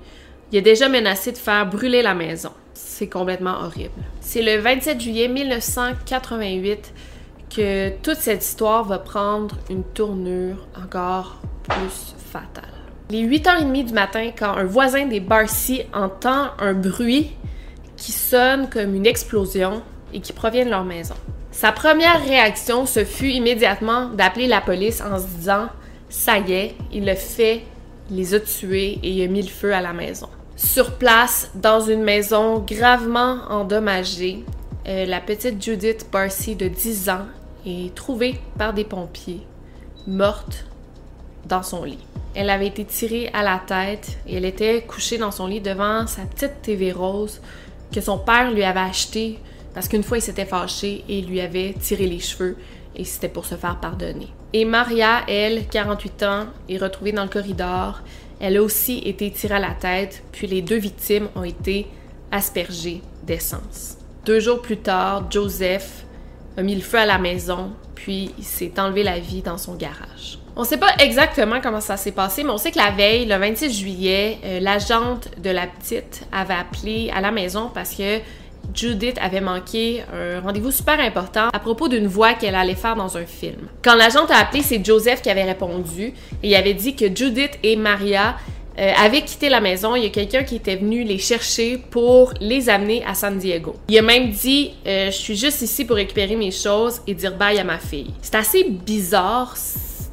Il 0.54 0.58
a 0.58 0.60
déjà 0.60 0.88
menacé 0.88 1.32
de 1.32 1.36
faire 1.36 1.66
brûler 1.68 2.00
la 2.00 2.14
maison. 2.14 2.52
C'est 2.74 3.08
complètement 3.08 3.56
horrible. 3.64 3.90
C'est 4.20 4.40
le 4.40 4.58
27 4.58 5.00
juillet 5.00 5.26
1988 5.26 6.94
que 7.56 7.88
toute 8.04 8.18
cette 8.18 8.44
histoire 8.44 8.84
va 8.84 9.00
prendre 9.00 9.56
une 9.68 9.82
tournure 9.82 10.68
encore 10.80 11.40
plus 11.64 12.14
fatale. 12.30 12.70
Les 13.10 13.26
8h30 13.26 13.84
du 13.84 13.92
matin, 13.94 14.30
quand 14.38 14.56
un 14.56 14.62
voisin 14.62 15.06
des 15.06 15.18
Barcy 15.18 15.82
entend 15.92 16.50
un 16.60 16.72
bruit 16.72 17.32
qui 17.96 18.12
sonne 18.12 18.70
comme 18.70 18.94
une 18.94 19.06
explosion 19.06 19.82
et 20.12 20.20
qui 20.20 20.32
provient 20.32 20.66
de 20.66 20.70
leur 20.70 20.84
maison. 20.84 21.16
Sa 21.50 21.72
première 21.72 22.24
réaction, 22.24 22.86
ce 22.86 23.04
fut 23.04 23.30
immédiatement 23.30 24.10
d'appeler 24.10 24.46
la 24.46 24.60
police 24.60 25.00
en 25.00 25.18
se 25.18 25.26
disant 25.36 25.66
Ça 26.08 26.38
y 26.38 26.52
est, 26.52 26.74
il 26.92 27.06
le 27.06 27.16
fait 27.16 27.64
les 28.10 28.34
a 28.34 28.40
tués 28.40 28.98
et 29.02 29.10
il 29.10 29.24
a 29.24 29.26
mis 29.26 29.42
le 29.42 29.48
feu 29.48 29.74
à 29.74 29.80
la 29.80 29.92
maison. 29.92 30.28
Sur 30.56 30.92
place, 30.92 31.50
dans 31.56 31.80
une 31.80 32.04
maison 32.04 32.60
gravement 32.60 33.40
endommagée, 33.50 34.44
euh, 34.86 35.04
la 35.04 35.20
petite 35.20 35.60
Judith 35.60 36.06
Barcy 36.12 36.54
de 36.54 36.68
10 36.68 37.08
ans 37.08 37.26
est 37.66 37.92
trouvée 37.92 38.38
par 38.56 38.72
des 38.72 38.84
pompiers, 38.84 39.40
morte 40.06 40.66
dans 41.46 41.64
son 41.64 41.82
lit. 41.82 41.98
Elle 42.36 42.50
avait 42.50 42.68
été 42.68 42.84
tirée 42.84 43.30
à 43.32 43.42
la 43.42 43.60
tête 43.66 44.16
et 44.28 44.36
elle 44.36 44.44
était 44.44 44.82
couchée 44.82 45.18
dans 45.18 45.32
son 45.32 45.48
lit 45.48 45.60
devant 45.60 46.06
sa 46.06 46.22
petite 46.22 46.62
TV 46.62 46.92
rose 46.92 47.40
que 47.92 48.00
son 48.00 48.18
père 48.18 48.52
lui 48.52 48.62
avait 48.62 48.80
achetée 48.80 49.40
parce 49.74 49.88
qu'une 49.88 50.04
fois 50.04 50.18
il 50.18 50.22
s'était 50.22 50.44
fâché 50.44 51.04
et 51.08 51.20
lui 51.22 51.40
avait 51.40 51.74
tiré 51.80 52.06
les 52.06 52.20
cheveux 52.20 52.56
et 52.94 53.04
c'était 53.04 53.28
pour 53.28 53.44
se 53.44 53.56
faire 53.56 53.78
pardonner. 53.80 54.28
Et 54.52 54.64
Maria, 54.64 55.22
elle, 55.26 55.66
48 55.66 56.22
ans, 56.22 56.46
est 56.68 56.78
retrouvée 56.78 57.10
dans 57.10 57.24
le 57.24 57.28
corridor. 57.28 58.02
Elle 58.46 58.58
a 58.58 58.62
aussi 58.62 58.98
été 58.98 59.30
tirée 59.30 59.54
à 59.54 59.58
la 59.58 59.70
tête, 59.70 60.22
puis 60.30 60.46
les 60.46 60.60
deux 60.60 60.76
victimes 60.76 61.28
ont 61.34 61.44
été 61.44 61.86
aspergées 62.30 63.00
d'essence. 63.22 63.96
Deux 64.26 64.38
jours 64.38 64.60
plus 64.60 64.76
tard, 64.76 65.30
Joseph 65.30 66.04
a 66.58 66.62
mis 66.62 66.74
le 66.74 66.82
feu 66.82 66.98
à 66.98 67.06
la 67.06 67.16
maison, 67.16 67.70
puis 67.94 68.32
il 68.36 68.44
s'est 68.44 68.78
enlevé 68.78 69.02
la 69.02 69.18
vie 69.18 69.40
dans 69.40 69.56
son 69.56 69.76
garage. 69.76 70.38
On 70.56 70.60
ne 70.60 70.66
sait 70.66 70.76
pas 70.76 70.94
exactement 70.98 71.62
comment 71.62 71.80
ça 71.80 71.96
s'est 71.96 72.12
passé, 72.12 72.44
mais 72.44 72.50
on 72.50 72.58
sait 72.58 72.70
que 72.70 72.76
la 72.76 72.90
veille, 72.90 73.24
le 73.24 73.36
26 73.36 73.72
juillet, 73.72 74.36
euh, 74.44 74.60
l'agente 74.60 75.30
de 75.38 75.48
la 75.48 75.66
petite 75.66 76.26
avait 76.30 76.52
appelé 76.52 77.10
à 77.14 77.22
la 77.22 77.30
maison 77.30 77.70
parce 77.72 77.94
que 77.94 78.18
Judith 78.72 79.18
avait 79.20 79.40
manqué 79.40 80.02
un 80.12 80.40
rendez-vous 80.40 80.70
super 80.70 81.00
important 81.00 81.48
à 81.52 81.58
propos 81.58 81.88
d'une 81.88 82.06
voix 82.06 82.34
qu'elle 82.34 82.54
allait 82.54 82.74
faire 82.74 82.96
dans 82.96 83.16
un 83.16 83.26
film. 83.26 83.68
Quand 83.82 83.94
l'agent 83.94 84.26
a 84.26 84.36
appelé, 84.36 84.62
c'est 84.62 84.84
Joseph 84.84 85.22
qui 85.22 85.30
avait 85.30 85.44
répondu 85.44 86.12
et 86.42 86.48
il 86.48 86.54
avait 86.54 86.74
dit 86.74 86.96
que 86.96 87.06
Judith 87.14 87.58
et 87.62 87.76
Maria 87.76 88.36
euh, 88.78 88.90
avaient 88.96 89.22
quitté 89.22 89.48
la 89.48 89.60
maison. 89.60 89.94
Il 89.94 90.02
y 90.02 90.06
a 90.06 90.10
quelqu'un 90.10 90.42
qui 90.42 90.56
était 90.56 90.76
venu 90.76 91.04
les 91.04 91.18
chercher 91.18 91.78
pour 91.78 92.32
les 92.40 92.68
amener 92.68 93.04
à 93.04 93.14
San 93.14 93.38
Diego. 93.38 93.76
Il 93.88 93.98
a 93.98 94.02
même 94.02 94.30
dit 94.30 94.72
euh, 94.86 95.06
Je 95.06 95.16
suis 95.16 95.36
juste 95.36 95.62
ici 95.62 95.84
pour 95.84 95.96
récupérer 95.96 96.34
mes 96.34 96.50
choses 96.50 97.00
et 97.06 97.14
dire 97.14 97.36
bye 97.36 97.58
à 97.58 97.64
ma 97.64 97.78
fille. 97.78 98.12
C'est 98.20 98.34
assez 98.34 98.64
bizarre 98.64 99.56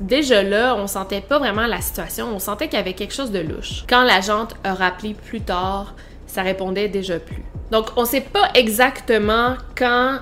déjà 0.02 0.44
là, 0.44 0.76
on 0.76 0.88
sentait 0.88 1.22
pas 1.22 1.40
vraiment 1.40 1.68
la 1.68 1.80
situation, 1.80 2.28
on 2.34 2.40
sentait 2.40 2.68
qu'il 2.68 2.78
y 2.78 2.82
avait 2.82 2.94
quelque 2.94 3.14
chose 3.14 3.32
de 3.32 3.40
louche. 3.40 3.84
Quand 3.88 4.04
l'agente 4.04 4.56
a 4.64 4.74
rappelé 4.74 5.14
plus 5.14 5.42
tard, 5.42 5.94
ça 6.28 6.42
répondait 6.42 6.90
déjà 6.90 7.20
plus. 7.20 7.44
Donc, 7.72 7.88
on 7.96 8.04
sait 8.04 8.22
pas 8.22 8.50
exactement 8.54 9.56
quand 9.78 10.20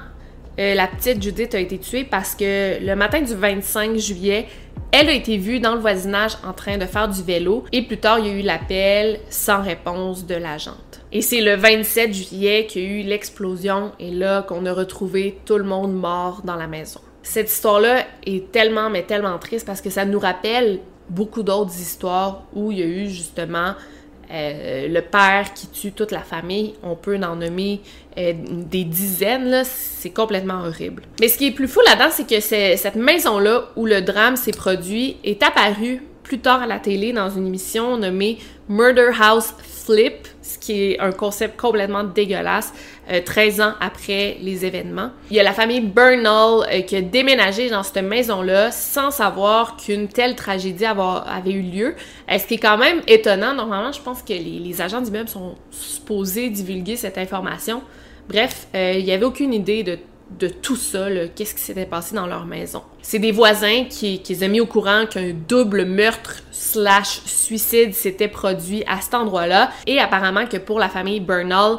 euh, 0.60 0.76
la 0.76 0.88
petite 0.88 1.22
Judith 1.22 1.56
a 1.56 1.60
été 1.60 1.80
tuée 1.80 2.04
parce 2.04 2.36
que 2.36 2.84
le 2.86 2.96
matin 2.96 3.22
du 3.22 3.34
25 3.34 3.98
juillet, 3.98 4.46
elle 4.92 5.10
a 5.10 5.14
été 5.14 5.38
vue 5.38 5.60
dans 5.60 5.74
le 5.74 5.80
voisinage 5.80 6.34
en 6.48 6.54
train 6.54 6.78
de 6.78 6.86
faire 6.86 7.08
du 7.08 7.24
vélo 7.24 7.64
et 7.72 7.82
plus 7.82 7.98
tard, 7.98 8.20
il 8.20 8.28
y 8.28 8.30
a 8.30 8.34
eu 8.34 8.42
l'appel 8.42 9.20
sans 9.30 9.64
réponse 9.64 10.28
de 10.28 10.36
l'agente. 10.36 11.02
Et 11.12 11.22
c'est 11.22 11.42
le 11.42 11.56
27 11.56 12.14
juillet 12.14 12.68
qu'il 12.68 12.84
y 12.84 12.86
a 12.86 12.90
eu 12.90 13.04
l'explosion 13.04 13.94
et 14.00 14.12
là 14.12 14.44
qu'on 14.44 14.66
a 14.68 14.74
retrouvé 14.74 15.40
tout 15.46 15.58
le 15.58 15.64
monde 15.64 15.94
mort 15.94 16.42
dans 16.44 16.56
la 16.56 16.68
maison. 16.68 17.02
Cette 17.24 17.52
histoire-là 17.52 18.06
est 18.28 18.52
tellement, 18.52 18.92
mais 18.92 19.04
tellement 19.04 19.40
triste 19.40 19.66
parce 19.66 19.82
que 19.82 19.90
ça 19.90 20.06
nous 20.06 20.20
rappelle 20.20 20.80
beaucoup 21.10 21.42
d'autres 21.42 21.80
histoires 21.80 22.44
où 22.54 22.72
il 22.72 22.80
y 22.80 22.84
a 22.84 22.86
eu 22.86 23.10
justement 23.10 23.74
euh, 24.32 24.88
le 24.88 25.02
père 25.02 25.54
qui 25.54 25.68
tue 25.68 25.92
toute 25.92 26.12
la 26.12 26.22
famille, 26.22 26.76
on 26.84 26.96
peut 26.96 27.18
en 27.18 27.36
nommer 27.36 27.82
euh, 28.18 28.34
des 28.36 28.84
dizaines, 28.84 29.64
c'est 29.64 30.12
complètement 30.12 30.66
horrible. 30.66 31.04
Mais 31.20 31.28
ce 31.28 31.38
qui 31.38 31.48
est 31.48 31.52
plus 31.52 31.68
fou 31.68 31.80
là-dedans, 31.88 32.10
c'est 32.12 32.28
que 32.28 32.40
cette 32.40 32.96
maison-là 32.96 33.70
où 33.76 33.86
le 33.86 34.02
drame 34.02 34.36
s'est 34.36 34.52
produit 34.52 35.18
est 35.24 35.42
apparue 35.42 36.04
plus 36.24 36.40
tard 36.40 36.62
à 36.62 36.68
la 36.68 36.78
télé 36.78 37.12
dans 37.12 37.30
une 37.32 37.48
émission 37.48 37.98
nommée 37.98 38.38
Murder 38.68 39.10
House 39.20 39.52
Flip, 39.86 40.28
ce 40.50 40.58
qui 40.58 40.84
est 40.84 41.00
un 41.00 41.12
concept 41.12 41.60
complètement 41.60 42.04
dégueulasse, 42.04 42.74
13 43.26 43.60
euh, 43.60 43.64
ans 43.64 43.74
après 43.80 44.38
les 44.42 44.66
événements. 44.66 45.12
Il 45.30 45.38
y 45.38 45.40
a 45.40 45.44
la 45.44 45.54
famille 45.54 45.82
Bernal 45.82 46.66
euh, 46.72 46.82
qui 46.82 46.96
a 46.96 47.02
déménagé 47.02 47.70
dans 47.70 47.84
cette 47.84 48.04
maison-là 48.04 48.72
sans 48.72 49.12
savoir 49.12 49.78
qu'une 49.78 50.08
telle 50.08 50.36
tragédie 50.36 50.86
avait 50.86 51.52
eu 51.52 51.62
lieu. 51.62 51.96
Euh, 52.32 52.38
ce 52.38 52.48
qui 52.48 52.56
est 52.56 52.60
quand 52.60 52.78
même 52.78 53.02
étonnant. 53.08 53.54
Normalement, 53.54 53.92
je 53.92 54.02
pense 54.02 54.24
que 54.24 54.34
les, 54.34 54.60
les 54.60 54.82
agents 54.82 55.02
d'immeubles 55.02 55.30
sont 55.30 55.56
supposés 55.70 56.50
divulguer 56.50 56.96
cette 56.96 57.18
information. 57.18 57.84
Bref, 58.28 58.68
il 58.76 59.04
n'y 59.04 59.12
avait 59.12 59.26
aucune 59.26 59.54
idée 59.54 59.82
de 59.82 59.98
de 60.38 60.48
tout 60.48 60.76
ça, 60.76 61.08
qu'est-ce 61.36 61.56
qui 61.56 61.62
s'était 61.62 61.86
passé 61.86 62.16
dans 62.16 62.28
leur 62.28 62.46
maison. 62.46 62.82
C'est 63.02 63.20
des 63.20 63.32
voisins 63.32 63.86
qui, 63.90 64.22
les 64.28 64.44
ont 64.44 64.50
mis 64.50 64.62
au 64.62 64.66
courant 64.66 65.06
qu'un 65.06 65.34
double 65.34 65.86
meurtre 65.86 66.44
slash 66.52 67.22
suicide 67.26 67.94
s'était 67.94 68.28
produit 68.28 68.84
à 68.88 69.02
cet 69.02 69.16
endroit-là. 69.16 69.72
Et 69.88 70.00
apparemment 70.00 70.46
que 70.46 70.58
pour 70.58 70.80
la 70.80 70.90
famille 70.90 71.20
Bernal, 71.20 71.78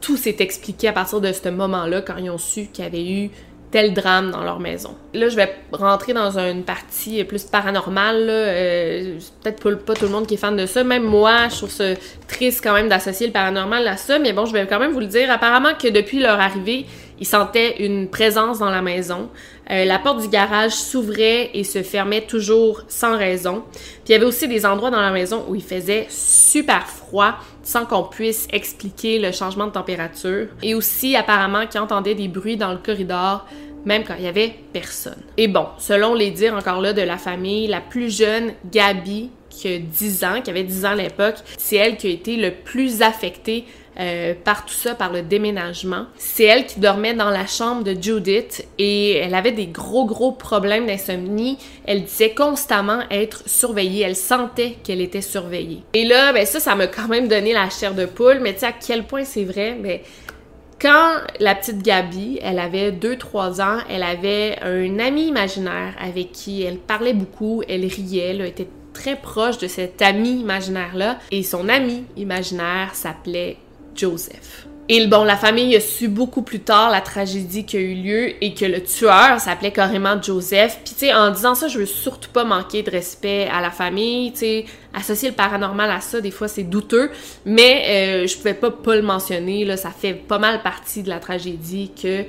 tout 0.00 0.16
s'est 0.16 0.36
expliqué 0.40 0.88
à 0.88 0.92
partir 0.92 1.20
de 1.20 1.32
ce 1.32 1.48
moment-là 1.48 2.02
quand 2.02 2.16
ils 2.16 2.30
ont 2.30 2.38
su 2.38 2.66
qu'il 2.66 2.84
y 2.84 2.86
avait 2.86 3.10
eu 3.10 3.30
tel 3.70 3.94
drame 3.94 4.30
dans 4.30 4.42
leur 4.42 4.58
maison. 4.58 4.96
Là, 5.14 5.28
je 5.28 5.36
vais 5.36 5.54
rentrer 5.72 6.12
dans 6.12 6.38
une 6.38 6.64
partie 6.64 7.22
plus 7.24 7.44
paranormale. 7.44 8.26
Euh, 8.28 9.18
Peut-être 9.42 9.84
pas, 9.84 9.94
tout 9.94 10.06
le 10.06 10.10
monde 10.10 10.26
qui 10.26 10.34
est 10.34 10.38
fan 10.38 10.56
de 10.56 10.66
ça. 10.66 10.82
Même 10.82 11.04
moi, 11.04 11.48
je 11.48 11.56
trouve 11.56 11.70
ça 11.70 11.84
triste 12.26 12.62
quand 12.62 12.74
même 12.74 12.88
d'associer 12.88 13.26
le 13.26 13.32
paranormal 13.32 13.86
à 13.86 13.96
ça. 13.96 14.18
Mais 14.18 14.32
bon, 14.32 14.44
je 14.44 14.52
vais 14.52 14.66
quand 14.66 14.80
même 14.80 14.92
vous 14.92 15.00
le 15.00 15.06
dire. 15.06 15.30
Apparemment 15.30 15.74
que 15.80 15.88
depuis 15.88 16.18
leur 16.18 16.40
arrivée, 16.40 16.86
ils 17.20 17.26
sentaient 17.26 17.84
une 17.84 18.08
présence 18.08 18.58
dans 18.58 18.70
la 18.70 18.82
maison. 18.82 19.28
Euh, 19.70 19.84
la 19.84 19.98
porte 19.98 20.20
du 20.20 20.28
garage 20.28 20.72
s'ouvrait 20.72 21.50
et 21.54 21.62
se 21.62 21.82
fermait 21.82 22.22
toujours 22.22 22.82
sans 22.88 23.16
raison. 23.16 23.62
Puis 23.72 24.08
il 24.08 24.12
y 24.12 24.14
avait 24.14 24.24
aussi 24.24 24.48
des 24.48 24.66
endroits 24.66 24.90
dans 24.90 25.00
la 25.00 25.12
maison 25.12 25.44
où 25.48 25.54
il 25.54 25.62
faisait 25.62 26.06
super 26.08 26.88
froid 26.88 27.36
sans 27.70 27.86
qu'on 27.86 28.02
puisse 28.02 28.48
expliquer 28.52 29.20
le 29.20 29.30
changement 29.30 29.66
de 29.66 29.72
température. 29.72 30.48
Et 30.60 30.74
aussi 30.74 31.14
apparemment 31.14 31.68
qu'ils 31.68 31.80
entendaient 31.80 32.16
des 32.16 32.26
bruits 32.26 32.56
dans 32.56 32.72
le 32.72 32.78
corridor 32.78 33.46
même 33.86 34.04
quand 34.04 34.14
il 34.18 34.24
y 34.24 34.28
avait 34.28 34.54
personne. 34.74 35.22
Et 35.38 35.48
bon, 35.48 35.66
selon 35.78 36.12
les 36.12 36.30
dires 36.30 36.54
encore 36.54 36.82
là 36.82 36.92
de 36.92 37.00
la 37.00 37.16
famille, 37.16 37.66
la 37.66 37.80
plus 37.80 38.14
jeune, 38.14 38.52
Gabi, 38.70 39.30
qui 39.48 39.68
a 39.68 39.78
10 39.78 40.24
ans, 40.24 40.40
qui 40.42 40.50
avait 40.50 40.64
10 40.64 40.84
ans 40.84 40.90
à 40.90 40.96
l'époque, 40.96 41.36
c'est 41.56 41.76
elle 41.76 41.96
qui 41.96 42.08
a 42.08 42.10
été 42.10 42.36
le 42.36 42.50
plus 42.50 43.00
affectée 43.00 43.64
euh, 43.98 44.34
par 44.44 44.64
tout 44.64 44.74
ça, 44.74 44.94
par 44.94 45.12
le 45.12 45.22
déménagement. 45.22 46.06
C'est 46.16 46.44
elle 46.44 46.66
qui 46.66 46.80
dormait 46.80 47.14
dans 47.14 47.30
la 47.30 47.46
chambre 47.46 47.82
de 47.82 48.00
Judith 48.00 48.66
et 48.78 49.16
elle 49.16 49.34
avait 49.34 49.52
des 49.52 49.66
gros, 49.66 50.06
gros 50.06 50.32
problèmes 50.32 50.86
d'insomnie. 50.86 51.58
Elle 51.86 52.04
disait 52.04 52.34
constamment 52.34 53.00
être 53.10 53.42
surveillée. 53.48 54.04
Elle 54.04 54.16
sentait 54.16 54.76
qu'elle 54.84 55.00
était 55.00 55.22
surveillée. 55.22 55.82
Et 55.92 56.04
là, 56.04 56.32
ben 56.32 56.46
ça, 56.46 56.60
ça 56.60 56.74
m'a 56.76 56.86
quand 56.86 57.08
même 57.08 57.28
donné 57.28 57.52
la 57.52 57.68
chair 57.68 57.94
de 57.94 58.06
poule. 58.06 58.38
Mais 58.40 58.54
tu 58.54 58.60
sais 58.60 58.66
à 58.66 58.72
quel 58.72 59.04
point 59.04 59.24
c'est 59.24 59.44
vrai? 59.44 59.76
Ben, 59.80 59.98
quand 60.80 61.16
la 61.40 61.54
petite 61.54 61.82
Gabi, 61.82 62.38
elle 62.42 62.58
avait 62.58 62.90
2-3 62.92 63.60
ans, 63.60 63.78
elle 63.90 64.02
avait 64.02 64.58
un 64.62 64.98
ami 64.98 65.26
imaginaire 65.26 65.94
avec 66.00 66.32
qui 66.32 66.62
elle 66.62 66.78
parlait 66.78 67.12
beaucoup, 67.12 67.62
elle 67.68 67.84
riait, 67.84 68.30
elle 68.30 68.40
était 68.42 68.68
très 68.94 69.16
proche 69.16 69.58
de 69.58 69.68
cet 69.68 70.00
ami 70.00 70.40
imaginaire-là. 70.40 71.18
Et 71.32 71.42
son 71.42 71.68
ami 71.68 72.04
imaginaire 72.16 72.94
s'appelait 72.94 73.58
Joseph. 74.00 74.66
Et 74.92 75.06
bon, 75.06 75.22
la 75.22 75.36
famille 75.36 75.76
a 75.76 75.80
su 75.80 76.08
beaucoup 76.08 76.42
plus 76.42 76.58
tard 76.58 76.90
la 76.90 77.00
tragédie 77.00 77.64
qui 77.64 77.76
a 77.76 77.80
eu 77.80 77.94
lieu 77.94 78.44
et 78.44 78.54
que 78.54 78.64
le 78.64 78.82
tueur 78.82 79.38
s'appelait 79.38 79.70
carrément 79.70 80.20
Joseph. 80.20 80.80
Puis 80.84 80.94
tu 80.94 81.06
sais, 81.06 81.14
en 81.14 81.30
disant 81.30 81.54
ça, 81.54 81.68
je 81.68 81.78
veux 81.78 81.86
surtout 81.86 82.30
pas 82.30 82.42
manquer 82.42 82.82
de 82.82 82.90
respect 82.90 83.48
à 83.52 83.60
la 83.60 83.70
famille. 83.70 84.32
Tu 84.32 84.38
sais, 84.38 84.64
associer 84.92 85.28
le 85.28 85.36
paranormal 85.36 85.92
à 85.92 86.00
ça, 86.00 86.20
des 86.20 86.32
fois 86.32 86.48
c'est 86.48 86.64
douteux, 86.64 87.12
mais 87.44 87.84
euh, 87.86 88.26
je 88.26 88.36
pouvais 88.36 88.54
pas 88.54 88.72
pas 88.72 88.96
le 88.96 89.02
mentionner. 89.02 89.64
Là, 89.64 89.76
ça 89.76 89.90
fait 89.90 90.14
pas 90.14 90.40
mal 90.40 90.60
partie 90.62 91.04
de 91.04 91.08
la 91.08 91.20
tragédie 91.20 91.92
que 92.02 92.24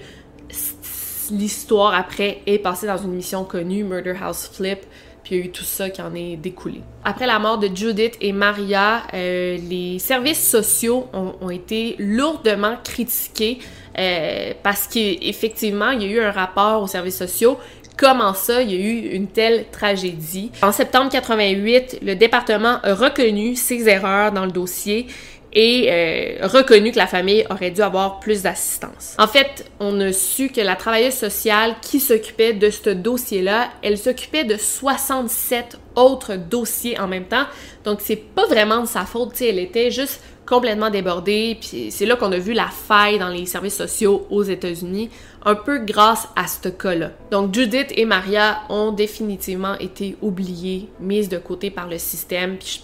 l'histoire 1.31 1.95
après 1.95 2.41
est 2.45 2.59
passée 2.59 2.85
dans 2.85 2.97
une 2.97 3.13
émission 3.13 3.43
connue, 3.43 3.83
Murder 3.83 4.17
House 4.21 4.51
Flip 4.53 4.81
puis 5.23 5.35
il 5.35 5.39
y 5.39 5.41
a 5.41 5.45
eu 5.45 5.51
tout 5.51 5.63
ça 5.63 5.89
qui 5.89 6.01
en 6.01 6.13
est 6.15 6.35
découlé. 6.35 6.81
Après 7.03 7.25
la 7.25 7.39
mort 7.39 7.57
de 7.57 7.69
Judith 7.73 8.17
et 8.21 8.31
Maria, 8.31 9.03
euh, 9.13 9.57
les 9.57 9.99
services 9.99 10.49
sociaux 10.49 11.07
ont, 11.13 11.49
été 11.49 11.95
lourdement 11.99 12.77
critiqués 12.83 13.59
euh, 13.97 14.53
parce 14.63 14.87
qu'effectivement, 14.87 15.91
il 15.91 16.03
y 16.03 16.05
a 16.05 16.09
eu 16.09 16.21
un 16.21 16.31
rapport 16.31 16.81
aux 16.81 16.87
services 16.87 17.17
sociaux 17.17 17.57
comment 18.01 18.33
ça, 18.33 18.63
il 18.63 18.71
y 18.71 18.75
a 18.75 18.79
eu 18.79 19.15
une 19.15 19.27
telle 19.27 19.65
tragédie. 19.71 20.51
En 20.63 20.71
septembre 20.71 21.11
88, 21.11 21.99
le 22.01 22.15
département 22.15 22.79
a 22.81 22.95
reconnu 22.95 23.55
ses 23.55 23.87
erreurs 23.87 24.31
dans 24.31 24.45
le 24.45 24.51
dossier 24.51 25.05
et 25.53 25.87
euh, 25.89 26.47
reconnu 26.47 26.91
que 26.91 26.97
la 26.97 27.07
famille 27.07 27.45
aurait 27.49 27.71
dû 27.71 27.81
avoir 27.81 28.19
plus 28.19 28.43
d'assistance. 28.43 29.15
En 29.17 29.27
fait, 29.27 29.69
on 29.79 29.99
a 29.99 30.13
su 30.13 30.49
que 30.49 30.61
la 30.61 30.75
travailleuse 30.75 31.13
sociale 31.13 31.75
qui 31.81 31.99
s'occupait 31.99 32.53
de 32.53 32.69
ce 32.69 32.89
dossier-là, 32.89 33.69
elle 33.81 33.97
s'occupait 33.97 34.45
de 34.45 34.57
67 34.57 35.77
autres 35.95 36.35
dossiers 36.35 36.99
en 36.99 37.07
même 37.07 37.25
temps. 37.25 37.45
Donc 37.83 37.99
c'est 38.01 38.15
pas 38.15 38.45
vraiment 38.45 38.81
de 38.81 38.87
sa 38.87 39.05
faute, 39.05 39.41
elle 39.41 39.59
était 39.59 39.91
juste 39.91 40.21
complètement 40.45 40.89
débordée, 40.89 41.57
puis 41.61 41.91
c'est 41.91 42.05
là 42.05 42.15
qu'on 42.15 42.31
a 42.31 42.37
vu 42.37 42.53
la 42.53 42.67
faille 42.67 43.19
dans 43.19 43.29
les 43.29 43.45
services 43.45 43.77
sociaux 43.77 44.27
aux 44.29 44.43
États-Unis, 44.43 45.09
un 45.45 45.55
peu 45.55 45.79
grâce 45.79 46.27
à 46.35 46.47
ce 46.47 46.67
cas-là. 46.67 47.11
Donc 47.31 47.53
Judith 47.53 47.87
et 47.95 48.05
Maria 48.05 48.61
ont 48.69 48.91
définitivement 48.91 49.77
été 49.79 50.17
oubliées, 50.21 50.89
mises 50.99 51.29
de 51.29 51.37
côté 51.37 51.71
par 51.71 51.87
le 51.87 51.97
système, 51.97 52.57
puis 52.57 52.81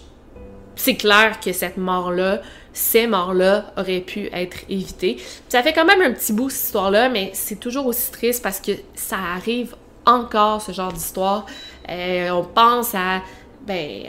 c'est 0.78 0.96
clair 0.96 1.40
que 1.44 1.52
cette 1.52 1.78
mort-là, 1.78 2.42
ces 2.72 3.08
morts-là 3.08 3.74
auraient 3.76 4.02
pu 4.02 4.30
être 4.32 4.58
évitées. 4.70 5.18
Ça 5.50 5.64
fait 5.64 5.74
quand 5.74 5.86
même 5.86 6.02
un 6.02 6.12
petit 6.12 6.32
bout 6.32 6.50
cette 6.50 6.66
histoire-là, 6.66 7.10
mais 7.10 7.32
c'est 7.34 7.60
toujours 7.60 7.88
aussi 7.88 8.12
triste 8.12 8.42
parce 8.42 8.60
que 8.60 8.72
ça 8.96 9.18
arrive 9.36 9.76
encore 10.06 10.62
ce 10.62 10.72
genre 10.72 10.94
d'histoire. 10.94 11.46
Euh, 11.90 12.30
on 12.30 12.44
pense 12.44 12.94
à, 12.96 13.22
ben, 13.66 14.04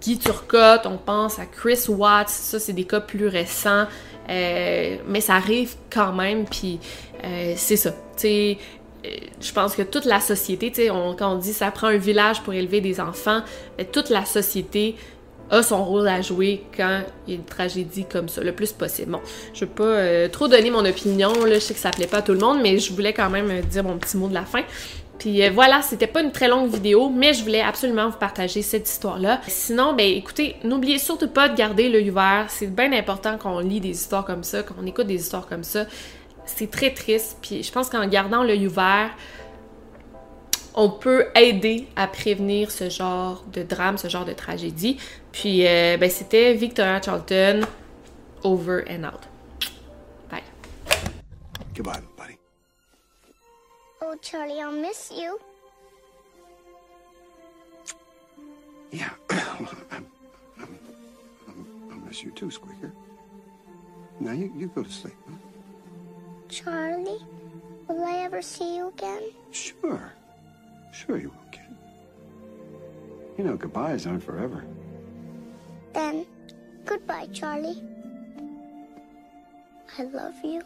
Guy 0.00 0.18
Turcotte, 0.18 0.86
on 0.86 0.98
pense 0.98 1.38
à 1.38 1.46
Chris 1.46 1.86
Watts, 1.88 2.28
ça 2.28 2.58
c'est 2.58 2.72
des 2.72 2.84
cas 2.84 3.00
plus 3.00 3.26
récents, 3.26 3.86
euh, 4.28 4.96
mais 5.06 5.20
ça 5.20 5.34
arrive 5.34 5.74
quand 5.90 6.12
même, 6.12 6.44
puis 6.44 6.78
euh, 7.24 7.54
c'est 7.56 7.76
ça. 7.76 7.92
Tu 8.16 8.56
je 9.40 9.52
pense 9.54 9.74
que 9.74 9.80
toute 9.80 10.04
la 10.04 10.20
société, 10.20 10.70
sais, 10.74 10.88
quand 10.88 11.32
on 11.32 11.36
dit 11.36 11.54
ça 11.54 11.70
prend 11.70 11.86
un 11.86 11.96
village 11.96 12.42
pour 12.42 12.52
élever 12.52 12.82
des 12.82 13.00
enfants, 13.00 13.40
mais 13.78 13.86
toute 13.86 14.10
la 14.10 14.26
société 14.26 14.94
a 15.50 15.62
son 15.62 15.84
rôle 15.84 16.08
à 16.08 16.22
jouer 16.22 16.64
quand 16.76 17.00
il 17.26 17.34
y 17.34 17.36
a 17.36 17.40
une 17.40 17.44
tragédie 17.44 18.04
comme 18.04 18.28
ça, 18.28 18.42
le 18.42 18.52
plus 18.52 18.72
possible. 18.72 19.12
Bon, 19.12 19.20
je 19.52 19.64
veux 19.64 19.70
pas 19.70 19.84
euh, 19.84 20.28
trop 20.28 20.48
donner 20.48 20.70
mon 20.70 20.84
opinion, 20.84 21.32
là, 21.44 21.54
je 21.54 21.58
sais 21.60 21.74
que 21.74 21.80
ça 21.80 21.90
plaît 21.90 22.06
pas 22.06 22.18
à 22.18 22.22
tout 22.22 22.32
le 22.32 22.38
monde, 22.38 22.60
mais 22.62 22.78
je 22.78 22.92
voulais 22.92 23.12
quand 23.12 23.30
même 23.30 23.60
dire 23.62 23.84
mon 23.84 23.98
petit 23.98 24.16
mot 24.16 24.28
de 24.28 24.34
la 24.34 24.44
fin. 24.44 24.62
Puis 25.20 25.44
euh, 25.44 25.50
voilà, 25.52 25.82
c'était 25.82 26.06
pas 26.06 26.22
une 26.22 26.32
très 26.32 26.48
longue 26.48 26.72
vidéo, 26.72 27.10
mais 27.10 27.34
je 27.34 27.42
voulais 27.42 27.60
absolument 27.60 28.08
vous 28.08 28.16
partager 28.16 28.62
cette 28.62 28.88
histoire-là. 28.88 29.40
Sinon, 29.46 29.92
ben 29.92 30.08
écoutez, 30.08 30.56
n'oubliez 30.64 30.98
surtout 30.98 31.28
pas 31.28 31.50
de 31.50 31.56
garder 31.56 31.90
l'œil 31.90 32.10
ouvert. 32.10 32.46
C'est 32.48 32.74
bien 32.74 32.90
important 32.94 33.36
qu'on 33.36 33.58
lit 33.58 33.80
des 33.80 33.90
histoires 33.90 34.24
comme 34.24 34.42
ça, 34.42 34.62
qu'on 34.62 34.86
écoute 34.86 35.06
des 35.06 35.20
histoires 35.20 35.46
comme 35.46 35.62
ça. 35.62 35.84
C'est 36.46 36.70
très 36.70 36.94
triste. 36.94 37.36
Puis 37.42 37.62
je 37.62 37.70
pense 37.70 37.90
qu'en 37.90 38.06
gardant 38.08 38.42
l'œil 38.42 38.66
ouvert, 38.66 39.10
on 40.74 40.90
peut 40.90 41.26
aider 41.34 41.88
à 41.96 42.06
prévenir 42.06 42.70
ce 42.70 42.88
genre 42.88 43.44
de 43.52 43.62
drame, 43.62 43.98
ce 43.98 44.08
genre 44.08 44.24
de 44.24 44.32
tragédie. 44.32 44.98
Puis 45.32 45.66
euh, 45.66 45.96
ben, 45.96 46.10
c'était 46.10 46.54
Victoria 46.54 47.00
Charlton, 47.00 47.62
over 48.44 48.84
and 48.88 49.04
out. 49.04 49.28
Bye. 50.30 50.42
Goodbye, 51.74 52.00
buddy. 52.16 52.38
Oh, 54.02 54.14
Charlie, 54.22 54.60
I'll 54.60 54.72
miss 54.72 55.10
you. 55.10 55.38
Yeah, 58.92 59.10
I'm, 59.30 59.68
I'm, 59.92 60.06
I'm, 60.58 61.90
I'll 61.92 61.98
miss 62.06 62.22
you 62.22 62.30
too, 62.32 62.50
Squeaker. 62.50 62.92
Now 64.18 64.32
you, 64.32 64.52
you 64.56 64.66
go 64.68 64.82
to 64.82 64.90
sleep. 64.90 65.14
Huh? 65.28 65.36
Charlie, 66.48 67.24
will 67.88 68.04
I 68.04 68.18
ever 68.24 68.42
see 68.42 68.76
you 68.76 68.88
again? 68.88 69.22
Sure. 69.52 70.12
Sure 70.92 71.16
you 71.16 71.28
will, 71.30 71.50
kid. 71.50 71.62
You 73.38 73.44
know, 73.44 73.56
goodbyes 73.56 74.06
aren't 74.06 74.22
forever. 74.22 74.64
Then, 75.92 76.26
goodbye, 76.84 77.28
Charlie. 77.32 77.82
I 79.98 80.02
love 80.04 80.34
you. 80.44 80.62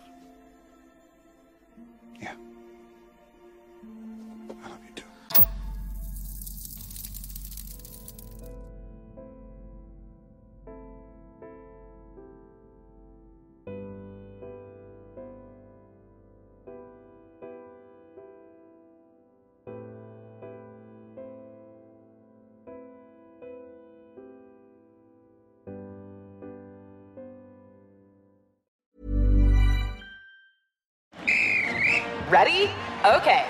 Ready? 32.34 32.68
Okay. 33.06 33.46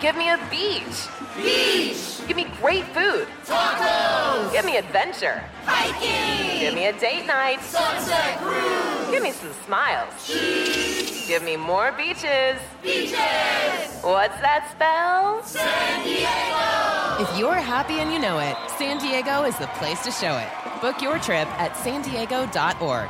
Give 0.00 0.14
me 0.14 0.30
a 0.30 0.38
beach. 0.48 1.08
Beach. 1.34 2.24
Give 2.28 2.36
me 2.36 2.46
great 2.62 2.84
food. 2.94 3.26
Tacos. 3.44 4.52
Give 4.52 4.64
me 4.64 4.76
adventure. 4.76 5.42
Hiking. 5.64 6.60
Give 6.60 6.72
me 6.72 6.86
a 6.86 6.92
date 6.92 7.26
night. 7.26 7.60
Sunset 7.60 8.38
cruise. 8.38 9.10
Give 9.10 9.24
me 9.24 9.32
some 9.32 9.52
smiles. 9.66 10.14
Cheese. 10.24 11.26
Give 11.26 11.42
me 11.42 11.56
more 11.56 11.90
beaches. 11.90 12.60
Beaches. 12.84 13.98
What's 14.02 14.38
that 14.46 14.70
spell? 14.76 15.42
San 15.42 16.04
Diego. 16.04 17.28
If 17.28 17.36
you're 17.36 17.54
happy 17.54 17.94
and 17.94 18.12
you 18.12 18.20
know 18.20 18.38
it, 18.38 18.54
San 18.78 18.98
Diego 18.98 19.42
is 19.42 19.58
the 19.58 19.66
place 19.78 20.04
to 20.04 20.12
show 20.12 20.38
it. 20.38 20.80
Book 20.80 21.02
your 21.02 21.18
trip 21.18 21.48
at 21.58 21.76
san 21.76 22.00
diego.org. 22.02 23.08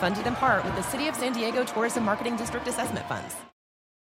funded 0.00 0.26
in 0.26 0.34
part 0.36 0.64
with 0.64 0.74
the 0.76 0.82
City 0.84 1.08
of 1.08 1.14
San 1.14 1.34
Diego 1.34 1.62
Tourism 1.62 2.06
Marketing 2.06 2.36
District 2.36 2.66
Assessment 2.66 3.06
Funds. 3.06 3.36